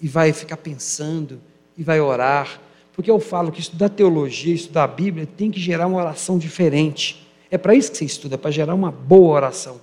[0.00, 1.40] e vai ficar pensando
[1.76, 2.60] e vai orar.
[2.98, 7.24] Porque eu falo que estudar teologia, estudar a Bíblia, tem que gerar uma oração diferente.
[7.48, 9.80] É para isso que você estuda, para gerar uma boa oração.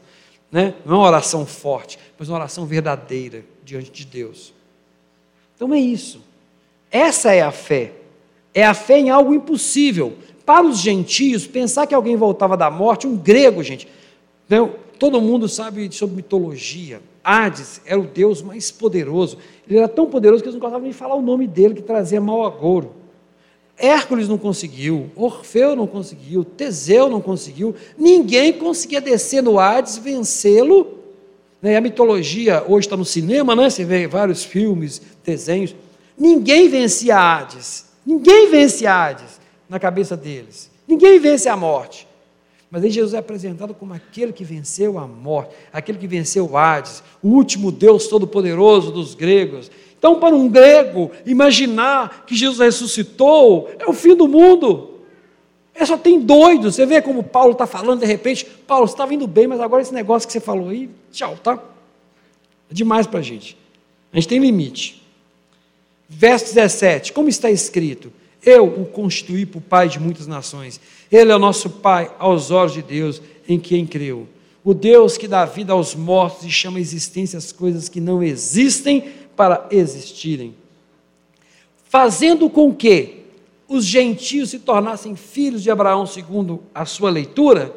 [0.51, 0.73] Né?
[0.85, 4.53] Não é uma oração forte, mas uma oração verdadeira diante de Deus.
[5.55, 6.19] Então é isso.
[6.91, 7.93] Essa é a fé.
[8.53, 10.17] É a fé em algo impossível.
[10.45, 13.87] Para os gentios, pensar que alguém voltava da morte, um grego, gente.
[14.99, 17.01] Todo mundo sabe sobre mitologia.
[17.23, 19.37] Hades era o deus mais poderoso.
[19.65, 22.19] Ele era tão poderoso que eles não gostavam de falar o nome dele, que trazia
[22.19, 23.04] mau agouro.
[23.77, 30.99] Hércules não conseguiu, Orfeu não conseguiu, Teseu não conseguiu, ninguém conseguia descer no Hades, vencê-lo.
[31.61, 31.75] Né?
[31.75, 33.69] A mitologia hoje está no cinema, né?
[33.69, 35.75] você vê vários filmes, desenhos.
[36.17, 42.07] Ninguém vencia Hades, ninguém vence Hades na cabeça deles, ninguém vence a morte.
[42.71, 46.57] Mas aí Jesus é apresentado como aquele que venceu a morte, aquele que venceu o
[46.57, 49.69] Hades, o último Deus todo-poderoso dos gregos,
[50.05, 54.99] então, para um grego, imaginar que Jesus ressuscitou é o fim do mundo.
[55.73, 56.71] É só tem doido.
[56.71, 58.45] Você vê como Paulo está falando de repente.
[58.45, 61.57] Paulo, você estava indo bem, mas agora esse negócio que você falou aí, tchau, tá?
[62.69, 63.57] É demais para a gente.
[64.13, 65.01] A gente tem limite.
[66.07, 68.13] Verso 17: Como está escrito?
[68.45, 70.79] Eu o constituí por pai de muitas nações.
[71.11, 74.27] Ele é o nosso pai aos olhos de Deus, em quem creu.
[74.63, 78.21] O Deus que dá vida aos mortos e chama a existência as coisas que não
[78.21, 80.55] existem para existirem,
[81.85, 83.25] fazendo com que
[83.67, 87.75] os gentios se tornassem filhos de Abraão, segundo a sua leitura,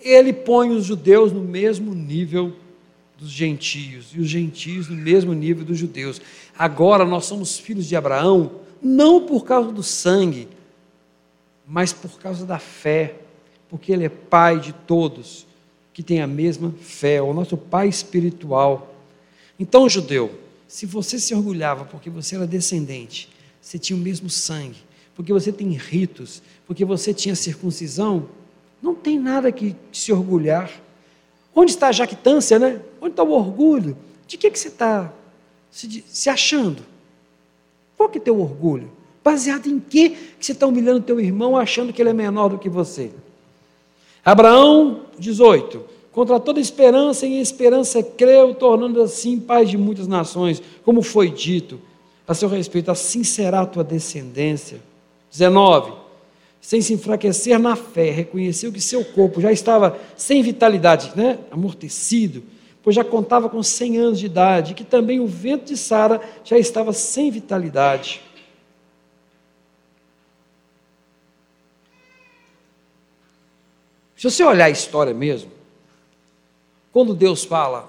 [0.00, 2.52] ele põe os judeus no mesmo nível
[3.18, 6.20] dos gentios e os gentios no mesmo nível dos judeus.
[6.56, 8.50] Agora nós somos filhos de Abraão,
[8.80, 10.48] não por causa do sangue,
[11.66, 13.16] mas por causa da fé,
[13.68, 15.46] porque ele é pai de todos
[15.92, 18.94] que têm a mesma fé, o nosso pai espiritual.
[19.58, 20.30] Então, judeu,
[20.68, 24.76] se você se orgulhava porque você era descendente, você tinha o mesmo sangue,
[25.16, 28.28] porque você tem ritos, porque você tinha circuncisão,
[28.80, 30.70] não tem nada que se orgulhar.
[31.54, 32.80] Onde está a jactância, né?
[33.00, 33.96] Onde está o orgulho?
[34.26, 35.12] De que, que você está
[35.70, 36.84] se, se achando?
[37.96, 38.92] Qual que é teu orgulho?
[39.24, 42.58] Baseado em que, que você está humilhando teu irmão achando que ele é menor do
[42.58, 43.10] que você?
[44.24, 45.84] Abraão 18
[46.18, 51.80] Contra toda esperança, em esperança creu, tornando assim pai de muitas nações, como foi dito
[52.26, 54.80] a seu respeito, assim será a tua descendência.
[55.30, 55.92] 19.
[56.60, 61.38] Sem se enfraquecer na fé, reconheceu que seu corpo já estava sem vitalidade, né?
[61.52, 62.42] amortecido,
[62.82, 66.20] pois já contava com 100 anos de idade, e que também o vento de Sara
[66.42, 68.20] já estava sem vitalidade.
[74.16, 75.57] Se você olhar a história mesmo,
[76.98, 77.88] quando Deus fala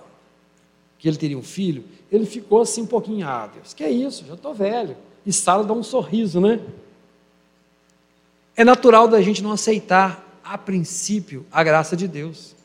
[1.00, 4.24] que ele teria um filho, ele ficou assim um pouquinho, ah, Deus, que é isso,
[4.28, 4.96] já estou velho.
[5.26, 6.60] E Sara dá um sorriso, né?
[8.56, 12.56] É natural da gente não aceitar, a princípio, a graça de Deus.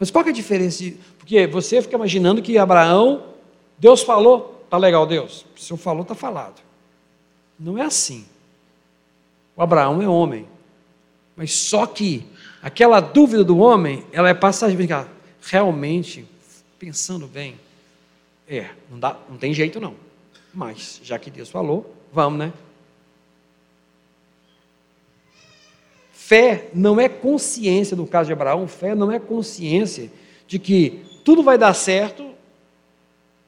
[0.00, 0.82] Mas qual é a diferença?
[1.18, 3.24] Porque você fica imaginando que Abraão,
[3.78, 5.44] Deus falou, tá legal, Deus.
[5.54, 6.62] Se eu falou, tá falado.
[7.60, 8.24] Não é assim.
[9.54, 10.48] O Abraão é homem.
[11.36, 12.24] Mas só que
[12.64, 15.06] aquela dúvida do homem, ela é passageira.
[15.42, 16.24] Realmente,
[16.78, 17.60] pensando bem,
[18.48, 19.94] é, não, dá, não tem jeito não.
[20.52, 22.52] Mas, já que Deus falou, vamos, né?
[26.10, 30.10] Fé não é consciência, no caso de Abraão, fé não é consciência
[30.48, 32.30] de que tudo vai dar certo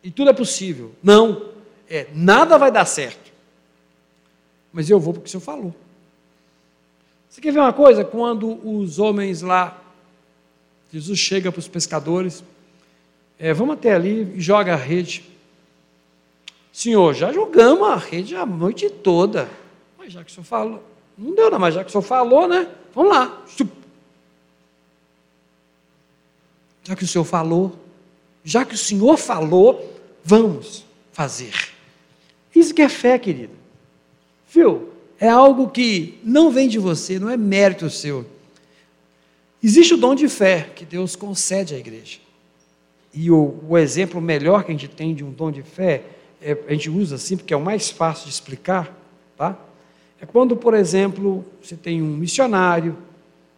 [0.05, 0.93] e tudo é possível.
[1.03, 1.53] Não,
[1.89, 3.33] é nada vai dar certo.
[4.71, 5.75] Mas eu vou porque o Senhor falou.
[7.37, 8.03] Você quer ver uma coisa?
[8.03, 9.79] Quando os homens lá,
[10.91, 12.43] Jesus chega para os pescadores,
[13.39, 15.23] é, vamos até ali e joga a rede.
[16.73, 19.51] Senhor, já jogamos a rede a noite toda.
[19.99, 20.83] Mas já que o senhor falou,
[21.19, 22.71] não deu não, mas já que o senhor falou, né?
[22.95, 23.43] Vamos lá.
[26.85, 27.79] Já que o senhor falou,
[28.43, 31.53] já que o senhor falou, vamos fazer.
[32.55, 33.53] Isso que é fé, querido.
[34.49, 34.96] Viu?
[35.19, 38.27] É algo que não vem de você, não é mérito seu.
[39.63, 42.19] Existe o dom de fé que Deus concede à igreja.
[43.13, 46.03] E o, o exemplo melhor que a gente tem de um dom de fé,
[46.41, 48.95] é, a gente usa assim porque é o mais fácil de explicar,
[49.37, 49.59] tá?
[50.21, 52.97] É quando, por exemplo, você tem um missionário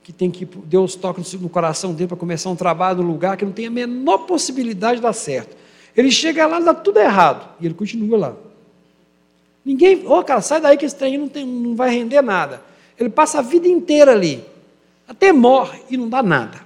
[0.02, 3.44] que tem que Deus toca no coração dele para começar um trabalho num lugar que
[3.44, 5.56] não tem a menor possibilidade de dar certo.
[5.96, 8.36] Ele chega lá e dá tudo errado e ele continua lá.
[9.68, 12.62] Ninguém, ô oh, cara, sai daí que esse trem não, tem, não vai render nada.
[12.98, 14.42] Ele passa a vida inteira ali,
[15.06, 16.64] até morre e não dá nada.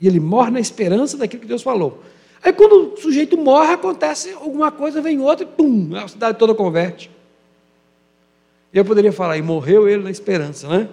[0.00, 2.00] E ele morre na esperança daquilo que Deus falou.
[2.40, 6.54] Aí quando o sujeito morre, acontece alguma coisa, vem outra e pum, a cidade toda
[6.54, 7.10] converte.
[8.72, 10.88] Eu poderia falar, e morreu ele na esperança, né?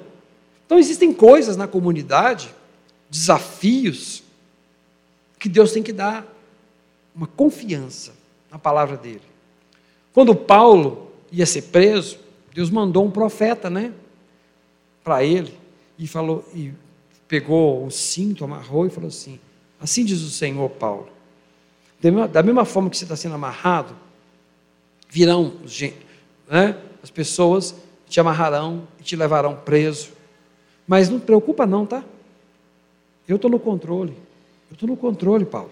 [0.65, 2.49] Então existem coisas na comunidade,
[3.07, 4.23] desafios,
[5.37, 6.25] que Deus tem que dar
[7.15, 8.13] uma confiança
[8.49, 9.21] na palavra dele.
[10.11, 11.04] Quando Paulo
[11.39, 12.17] ia ser preso,
[12.53, 13.93] Deus mandou um profeta, né?
[15.03, 15.53] Para ele,
[15.99, 16.71] e falou, e
[17.27, 19.39] pegou o cinto, amarrou e falou assim:
[19.79, 21.09] Assim diz o Senhor, Paulo.
[22.31, 23.95] Da mesma forma que você está sendo amarrado,
[25.09, 25.53] virão
[26.47, 27.75] né, as pessoas
[28.07, 30.09] te amarrarão e te levarão preso.
[30.87, 32.03] Mas não preocupa não, tá?
[33.27, 34.13] Eu estou no controle.
[34.69, 35.71] Eu estou no controle, Paulo.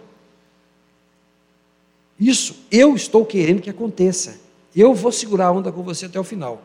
[2.20, 4.40] Isso eu estou querendo que aconteça.
[4.76, 6.62] Eu vou segurar a onda com você até o final.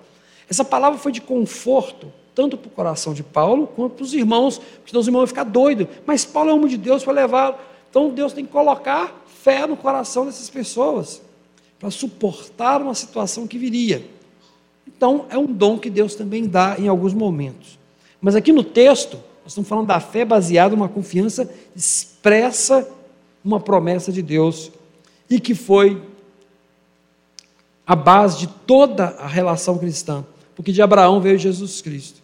[0.49, 4.59] Essa palavra foi de conforto, tanto para o coração de Paulo, quanto para os irmãos,
[4.59, 5.87] porque os irmãos vão ficar doidos.
[6.07, 7.59] Mas Paulo é homem de Deus para levar.
[7.91, 11.23] Então Deus tem que colocar fé no coração dessas pessoas,
[11.79, 14.05] para suportar uma situação que viria.
[14.87, 17.79] Então, é um dom que Deus também dá em alguns momentos.
[18.21, 22.89] Mas aqui no texto, nós estamos falando da fé baseada numa confiança expressa
[23.45, 24.73] uma promessa de Deus
[25.31, 26.03] e que foi
[27.89, 30.23] a base de toda a relação cristã,
[30.55, 32.21] porque de Abraão veio Jesus Cristo.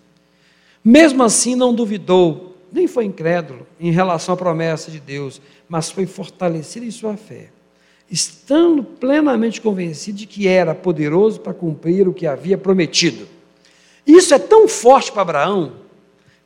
[0.84, 6.04] Mesmo assim, não duvidou, nem foi incrédulo em relação à promessa de Deus, mas foi
[6.04, 7.48] fortalecido em sua fé,
[8.10, 13.26] estando plenamente convencido de que era poderoso para cumprir o que havia prometido.
[14.06, 15.76] Isso é tão forte para Abraão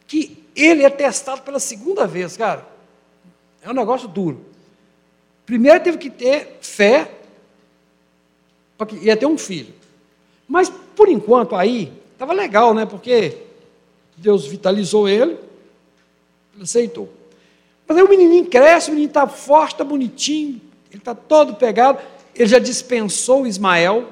[0.06, 2.64] que ele é testado pela segunda vez, cara.
[3.60, 4.46] É um negócio duro.
[5.44, 7.17] Primeiro teve que ter fé,
[8.78, 9.74] porque ia ter um filho.
[10.46, 12.86] Mas, por enquanto, aí, estava legal, né?
[12.86, 13.36] Porque
[14.16, 15.36] Deus vitalizou ele,
[16.54, 17.12] ele aceitou.
[17.86, 20.60] Mas aí o menininho cresce, o menino está forte, está bonitinho,
[20.90, 21.98] ele está todo pegado.
[22.34, 24.08] Ele já dispensou Ismael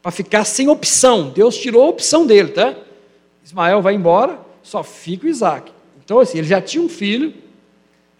[0.00, 1.30] para ficar sem opção.
[1.30, 2.74] Deus tirou a opção dele, tá?
[3.44, 5.72] Ismael vai embora, só fica o Isaac.
[6.04, 7.34] Então, assim, ele já tinha um filho,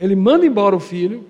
[0.01, 1.27] ele manda embora o filho,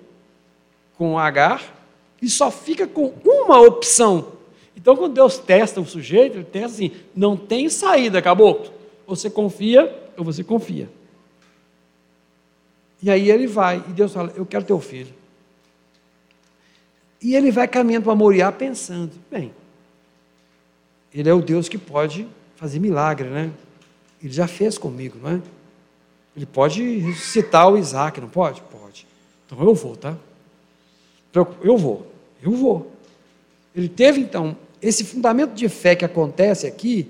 [0.97, 1.78] com Agar
[2.21, 4.33] e só fica com uma opção.
[4.75, 8.71] Então, quando Deus testa o sujeito, ele testa assim: não tem saída, caboclo.
[9.07, 10.89] Você confia ou você confia.
[13.01, 15.13] E aí ele vai, e Deus fala: Eu quero teu filho.
[17.21, 19.53] E ele vai caminhando para Moriá pensando: bem,
[21.13, 23.51] ele é o Deus que pode fazer milagre, né?
[24.21, 25.41] Ele já fez comigo, não é?
[26.35, 28.61] Ele pode ressuscitar o Isaac, não pode?
[28.63, 29.07] Pode.
[29.45, 30.15] Então eu vou, tá?
[31.33, 32.07] Eu vou,
[32.41, 32.91] eu vou.
[33.75, 37.09] Ele teve então esse fundamento de fé que acontece aqui,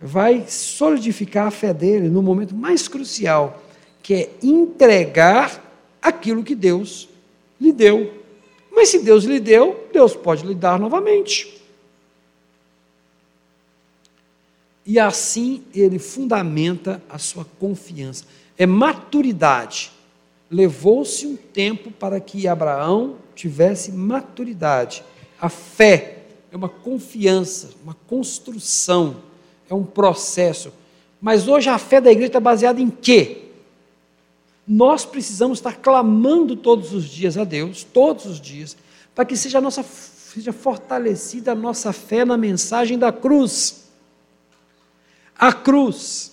[0.00, 3.62] vai solidificar a fé dele no momento mais crucial,
[4.02, 5.64] que é entregar
[6.00, 7.08] aquilo que Deus
[7.60, 8.14] lhe deu.
[8.72, 11.58] Mas se Deus lhe deu, Deus pode lhe dar novamente.
[14.86, 18.24] E assim ele fundamenta a sua confiança.
[18.56, 19.92] É maturidade.
[20.50, 25.04] Levou-se um tempo para que Abraão tivesse maturidade.
[25.40, 29.16] A fé é uma confiança, uma construção,
[29.70, 30.72] é um processo.
[31.20, 33.44] Mas hoje a fé da igreja está baseada em quê?
[34.66, 38.76] Nós precisamos estar clamando todos os dias a Deus, todos os dias,
[39.14, 43.84] para que seja, nossa, seja fortalecida a nossa fé na mensagem da cruz.
[45.38, 46.32] A cruz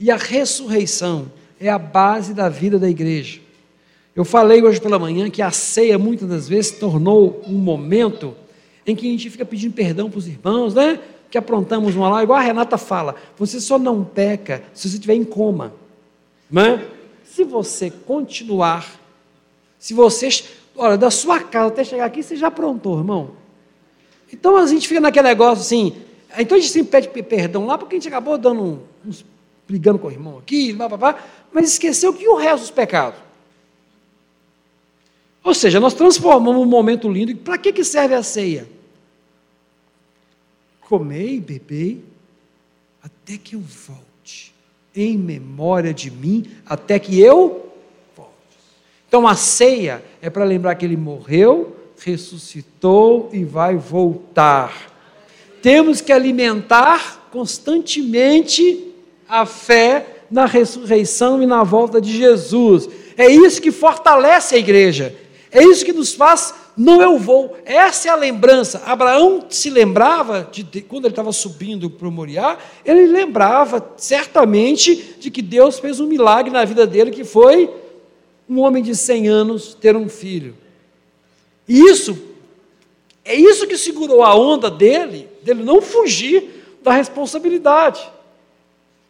[0.00, 1.30] e a ressurreição
[1.60, 3.40] é a base da vida da igreja.
[4.14, 8.34] Eu falei hoje pela manhã que a ceia muitas das vezes tornou um momento
[8.86, 10.98] em que a gente fica pedindo perdão para os irmãos, né?
[11.30, 15.14] Que aprontamos uma lá, igual a Renata fala, você só não peca se você estiver
[15.14, 15.72] em coma.
[16.50, 16.84] Né?
[17.24, 19.00] Se você continuar,
[19.78, 20.28] se você,
[20.76, 23.30] olha, da sua casa até chegar aqui, você já aprontou, irmão.
[24.32, 25.94] Então a gente fica naquele negócio assim,
[26.36, 29.24] então a gente sempre pede perdão lá, porque a gente acabou dando uns,
[29.68, 33.29] brigando com o irmão aqui, blá, blá, blá, mas esqueceu que o resto dos pecados.
[35.42, 37.34] Ou seja, nós transformamos um momento lindo.
[37.36, 38.66] Para que, que serve a ceia?
[40.90, 42.02] comei bebei,
[43.00, 44.52] até que eu volte,
[44.92, 47.72] em memória de mim, até que eu
[48.16, 48.32] volte.
[49.06, 54.90] Então a ceia é para lembrar que ele morreu, ressuscitou e vai voltar.
[55.62, 58.92] Temos que alimentar constantemente
[59.28, 62.88] a fé na ressurreição e na volta de Jesus.
[63.16, 65.14] É isso que fortalece a igreja.
[65.52, 67.56] É isso que nos faz não eu vou.
[67.64, 68.82] Essa é a lembrança.
[68.86, 75.16] Abraão se lembrava, de, de quando ele estava subindo para o Moriá, ele lembrava certamente
[75.18, 77.68] de que Deus fez um milagre na vida dele, que foi
[78.48, 80.56] um homem de 100 anos ter um filho.
[81.68, 82.18] E isso,
[83.24, 88.00] é isso que segurou a onda dele, dele não fugir da responsabilidade.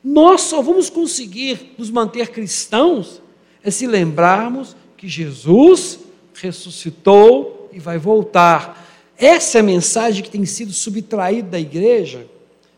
[0.02, 3.22] Nós só vamos conseguir nos manter cristãos
[3.62, 6.00] é se lembrarmos que Jesus
[6.40, 8.88] ressuscitou e vai voltar.
[9.16, 12.26] Essa é a mensagem que tem sido subtraída da igreja,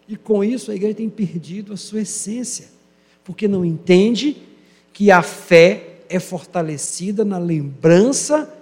[0.09, 2.69] e com isso a igreja tem perdido a sua essência,
[3.25, 4.37] porque não entende
[4.93, 8.53] que a fé é fortalecida na lembrança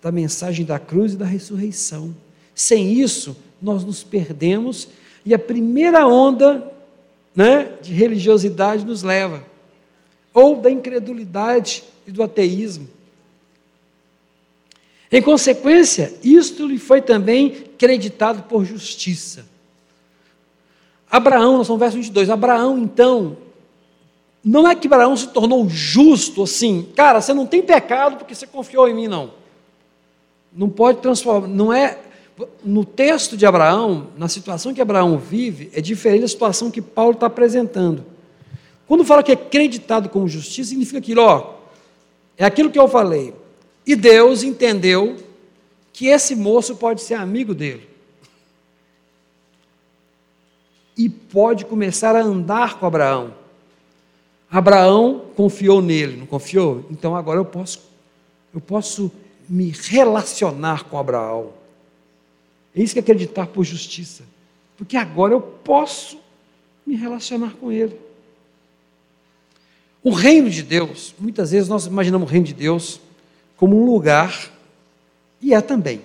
[0.00, 2.14] da mensagem da cruz e da ressurreição.
[2.54, 4.88] Sem isso, nós nos perdemos
[5.24, 6.70] e a primeira onda
[7.34, 9.44] né, de religiosidade nos leva,
[10.34, 12.88] ou da incredulidade e do ateísmo.
[15.12, 19.44] Em consequência, isto lhe foi também creditado por justiça.
[21.10, 23.36] Abraão, nós no verso 22, Abraão então,
[24.42, 28.46] não é que Abraão se tornou justo assim, cara, você não tem pecado porque você
[28.46, 29.34] confiou em mim, não.
[30.50, 31.98] Não pode transformar, não é,
[32.64, 37.12] no texto de Abraão, na situação que Abraão vive, é diferente da situação que Paulo
[37.12, 38.02] está apresentando.
[38.88, 41.54] Quando fala que é creditado como justiça, significa aquilo, ó,
[42.38, 43.34] é aquilo que eu falei,
[43.86, 45.16] e Deus entendeu
[45.92, 47.88] que esse moço pode ser amigo dele.
[50.96, 53.34] E pode começar a andar com Abraão.
[54.50, 56.84] Abraão confiou nele, não confiou?
[56.90, 57.90] Então agora eu posso
[58.54, 59.10] eu posso
[59.48, 61.52] me relacionar com Abraão.
[62.74, 64.24] É isso que é acreditar por justiça.
[64.76, 66.18] Porque agora eu posso
[66.86, 67.98] me relacionar com ele.
[70.02, 73.00] O reino de Deus, muitas vezes nós imaginamos o reino de Deus
[73.56, 74.50] como um lugar,
[75.40, 76.00] e é também,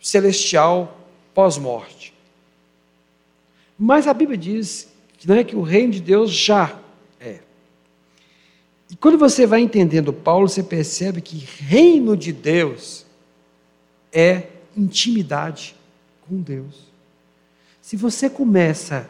[0.00, 0.98] celestial
[1.34, 2.14] pós-morte.
[3.78, 6.78] Mas a Bíblia diz que, não é, que o reino de Deus já
[7.18, 7.38] é.
[8.90, 13.06] E quando você vai entendendo Paulo, você percebe que reino de Deus
[14.12, 15.74] é intimidade
[16.28, 16.90] com Deus.
[17.80, 19.08] Se você começa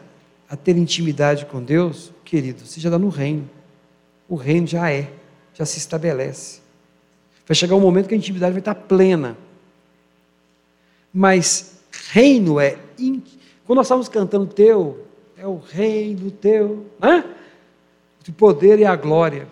[0.49, 3.49] a ter intimidade com Deus, querido, você já está no reino.
[4.27, 5.11] O reino já é,
[5.53, 6.60] já se estabelece.
[7.51, 9.35] Vai chegar um momento que a intimidade vai estar plena.
[11.13, 12.77] Mas reino é.
[13.65, 15.05] Quando nós estávamos cantando teu,
[15.37, 17.25] é o reino teu, né?
[18.25, 19.49] O poder e a glória.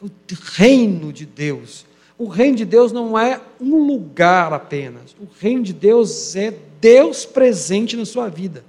[0.00, 0.08] O
[0.52, 1.84] reino de Deus.
[2.16, 5.16] O reino de Deus não é um lugar apenas.
[5.18, 8.64] O reino de Deus é Deus presente na sua vida.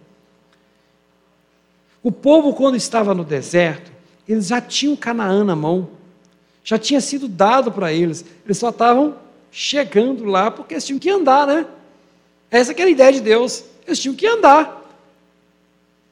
[2.01, 3.91] O povo, quando estava no deserto,
[4.27, 5.87] eles já tinham Canaã na mão
[6.65, 8.25] já tinha sido dado para eles.
[8.43, 9.15] Eles só estavam
[9.51, 11.67] chegando lá porque eles tinham que andar, né?
[12.49, 13.63] Essa era a ideia de Deus.
[13.85, 14.81] Eles tinham que andar.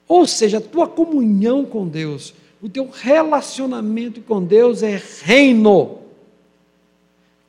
[0.07, 5.97] Ou seja, a tua comunhão com Deus, o teu relacionamento com Deus é reino.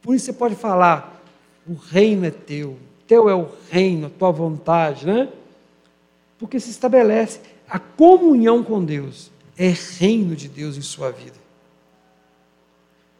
[0.00, 1.22] Por isso você pode falar:
[1.68, 5.28] o reino é teu, teu é o reino, a tua vontade, né?
[6.38, 11.43] Porque se estabelece a comunhão com Deus, é reino de Deus em sua vida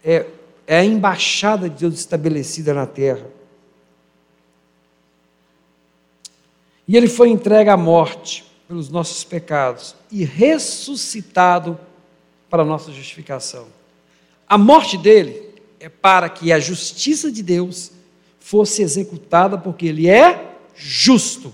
[0.05, 0.27] é,
[0.67, 3.27] é a embaixada de Deus estabelecida na terra.
[6.87, 11.79] E ele foi entregue à morte pelos nossos pecados e ressuscitado
[12.51, 13.67] para a nossa justificação.
[14.47, 17.91] A morte dele é para que a justiça de Deus
[18.39, 21.53] fosse executada, porque ele é justo.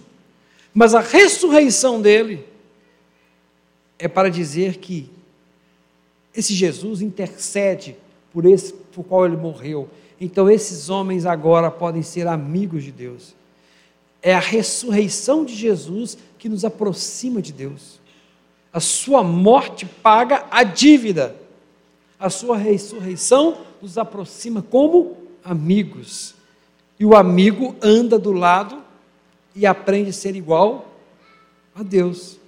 [0.75, 2.45] Mas a ressurreição dele
[3.99, 5.09] é para dizer que
[6.35, 7.97] esse Jesus intercede
[8.33, 9.89] por esse por qual ele morreu.
[10.21, 13.35] Então esses homens agora podem ser amigos de Deus.
[14.23, 17.99] É a ressurreição de Jesus que nos aproxima de Deus.
[18.73, 21.35] A sua morte paga a dívida.
[22.19, 26.35] A sua ressurreição nos aproxima como amigos.
[26.99, 28.83] E o amigo anda do lado
[29.57, 30.87] e aprende a ser igual
[31.75, 32.39] a Deus.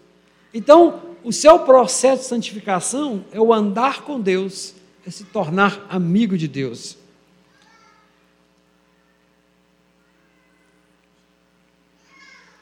[0.52, 4.74] Então, o seu processo de santificação é o andar com Deus
[5.06, 6.96] é se tornar amigo de Deus.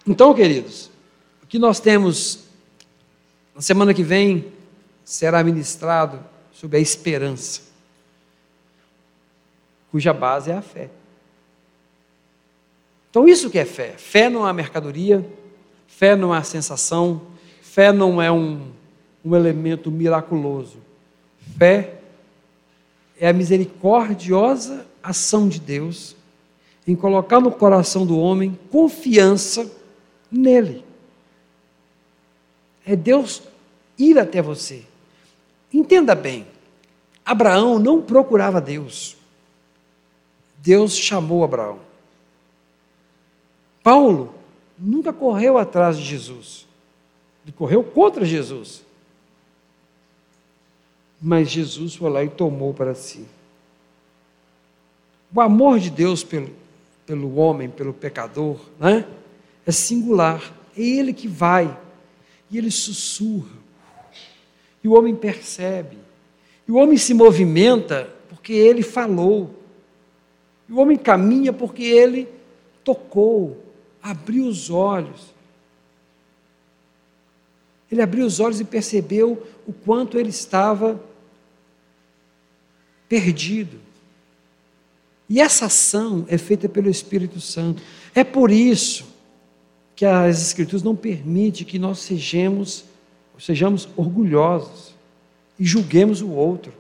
[0.07, 0.91] Então, queridos,
[1.49, 2.45] que nós temos,
[3.55, 4.53] na semana que vem,
[5.05, 7.63] será ministrado sobre a esperança,
[9.91, 10.89] cuja base é a fé.
[13.11, 13.97] Então, isso que é fé.
[13.99, 15.29] Fé não é mercadoria,
[15.87, 17.23] fé não é sensação,
[17.61, 18.71] fé não é um,
[19.25, 20.79] um elemento miraculoso.
[21.59, 22.00] Fé
[23.21, 26.17] é a misericordiosa ação de Deus
[26.87, 29.71] em colocar no coração do homem confiança
[30.33, 30.83] nele.
[32.85, 33.43] É Deus
[33.99, 34.85] ir até você.
[35.73, 36.47] Entenda bem,
[37.23, 39.19] Abraão não procurava Deus.
[40.57, 41.79] Deus chamou Abraão.
[43.83, 44.35] Paulo
[44.79, 46.67] nunca correu atrás de Jesus.
[47.45, 48.83] Ele correu contra Jesus.
[51.21, 53.27] Mas Jesus foi lá e tomou para si.
[55.35, 56.51] O amor de Deus pelo,
[57.05, 59.07] pelo homem, pelo pecador, né?
[59.67, 60.53] é singular.
[60.77, 61.77] É Ele que vai.
[62.51, 63.61] E Ele sussurra.
[64.83, 65.99] E o homem percebe.
[66.67, 69.55] E o homem se movimenta porque Ele falou.
[70.69, 72.27] E o homem caminha porque Ele
[72.83, 73.63] tocou,
[74.03, 75.35] abriu os olhos.
[77.91, 81.01] Ele abriu os olhos e percebeu o quanto ele estava
[83.11, 83.81] perdido.
[85.29, 87.83] E essa ação é feita pelo Espírito Santo.
[88.15, 89.05] É por isso
[89.97, 92.85] que as Escrituras não permitem que nós sejamos,
[93.39, 94.95] sejamos orgulhosos
[95.59, 96.73] e julguemos o outro.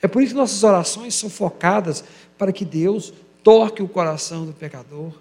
[0.00, 2.02] É por isso que nossas orações são focadas
[2.38, 3.12] para que Deus
[3.44, 5.12] toque o coração do pecador,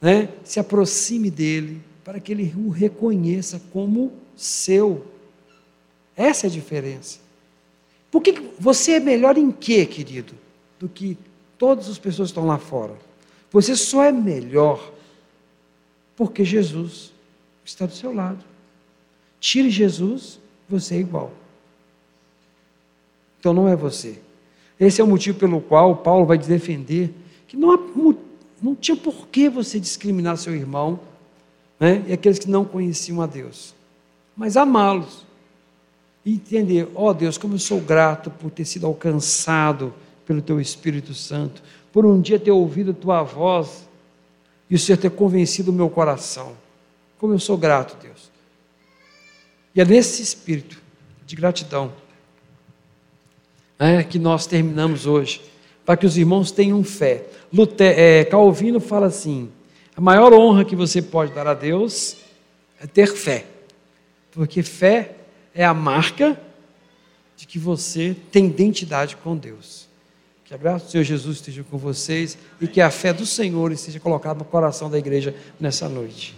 [0.00, 0.28] né?
[0.44, 5.06] se aproxime dele, para que ele o reconheça como seu.
[6.16, 7.27] Essa é a diferença.
[8.10, 10.34] Porque você é melhor em quê, querido,
[10.78, 11.16] do que
[11.58, 12.94] Todas as pessoas estão lá fora.
[13.50, 14.92] Você só é melhor
[16.16, 17.12] porque Jesus
[17.64, 18.44] está do seu lado.
[19.40, 20.38] Tire Jesus,
[20.68, 21.32] você é igual.
[23.40, 24.20] Então não é você.
[24.78, 27.12] Esse é o motivo pelo qual Paulo vai defender
[27.48, 27.78] que não, há,
[28.62, 31.00] não tinha por que você discriminar seu irmão
[31.80, 33.74] né, e aqueles que não conheciam a Deus,
[34.36, 35.24] mas amá-los
[36.34, 39.94] entender: ó oh Deus, como eu sou grato por ter sido alcançado
[40.26, 41.62] pelo teu Espírito Santo,
[41.92, 43.88] por um dia ter ouvido a tua voz
[44.68, 46.52] e o Senhor ter convencido o meu coração.
[47.18, 48.30] Como eu sou grato, Deus.
[49.74, 50.80] E é nesse espírito
[51.26, 51.92] de gratidão
[53.78, 55.40] é, que nós terminamos hoje,
[55.84, 57.24] para que os irmãos tenham fé.
[57.78, 59.50] É, Calvino fala assim:
[59.96, 62.16] a maior honra que você pode dar a Deus
[62.80, 63.46] é ter fé,
[64.32, 65.17] porque fé
[65.54, 66.40] é a marca
[67.36, 69.88] de que você tem identidade com Deus.
[70.44, 73.70] Que a graça do Senhor Jesus esteja com vocês e que a fé do Senhor
[73.72, 76.37] esteja colocada no coração da igreja nessa noite.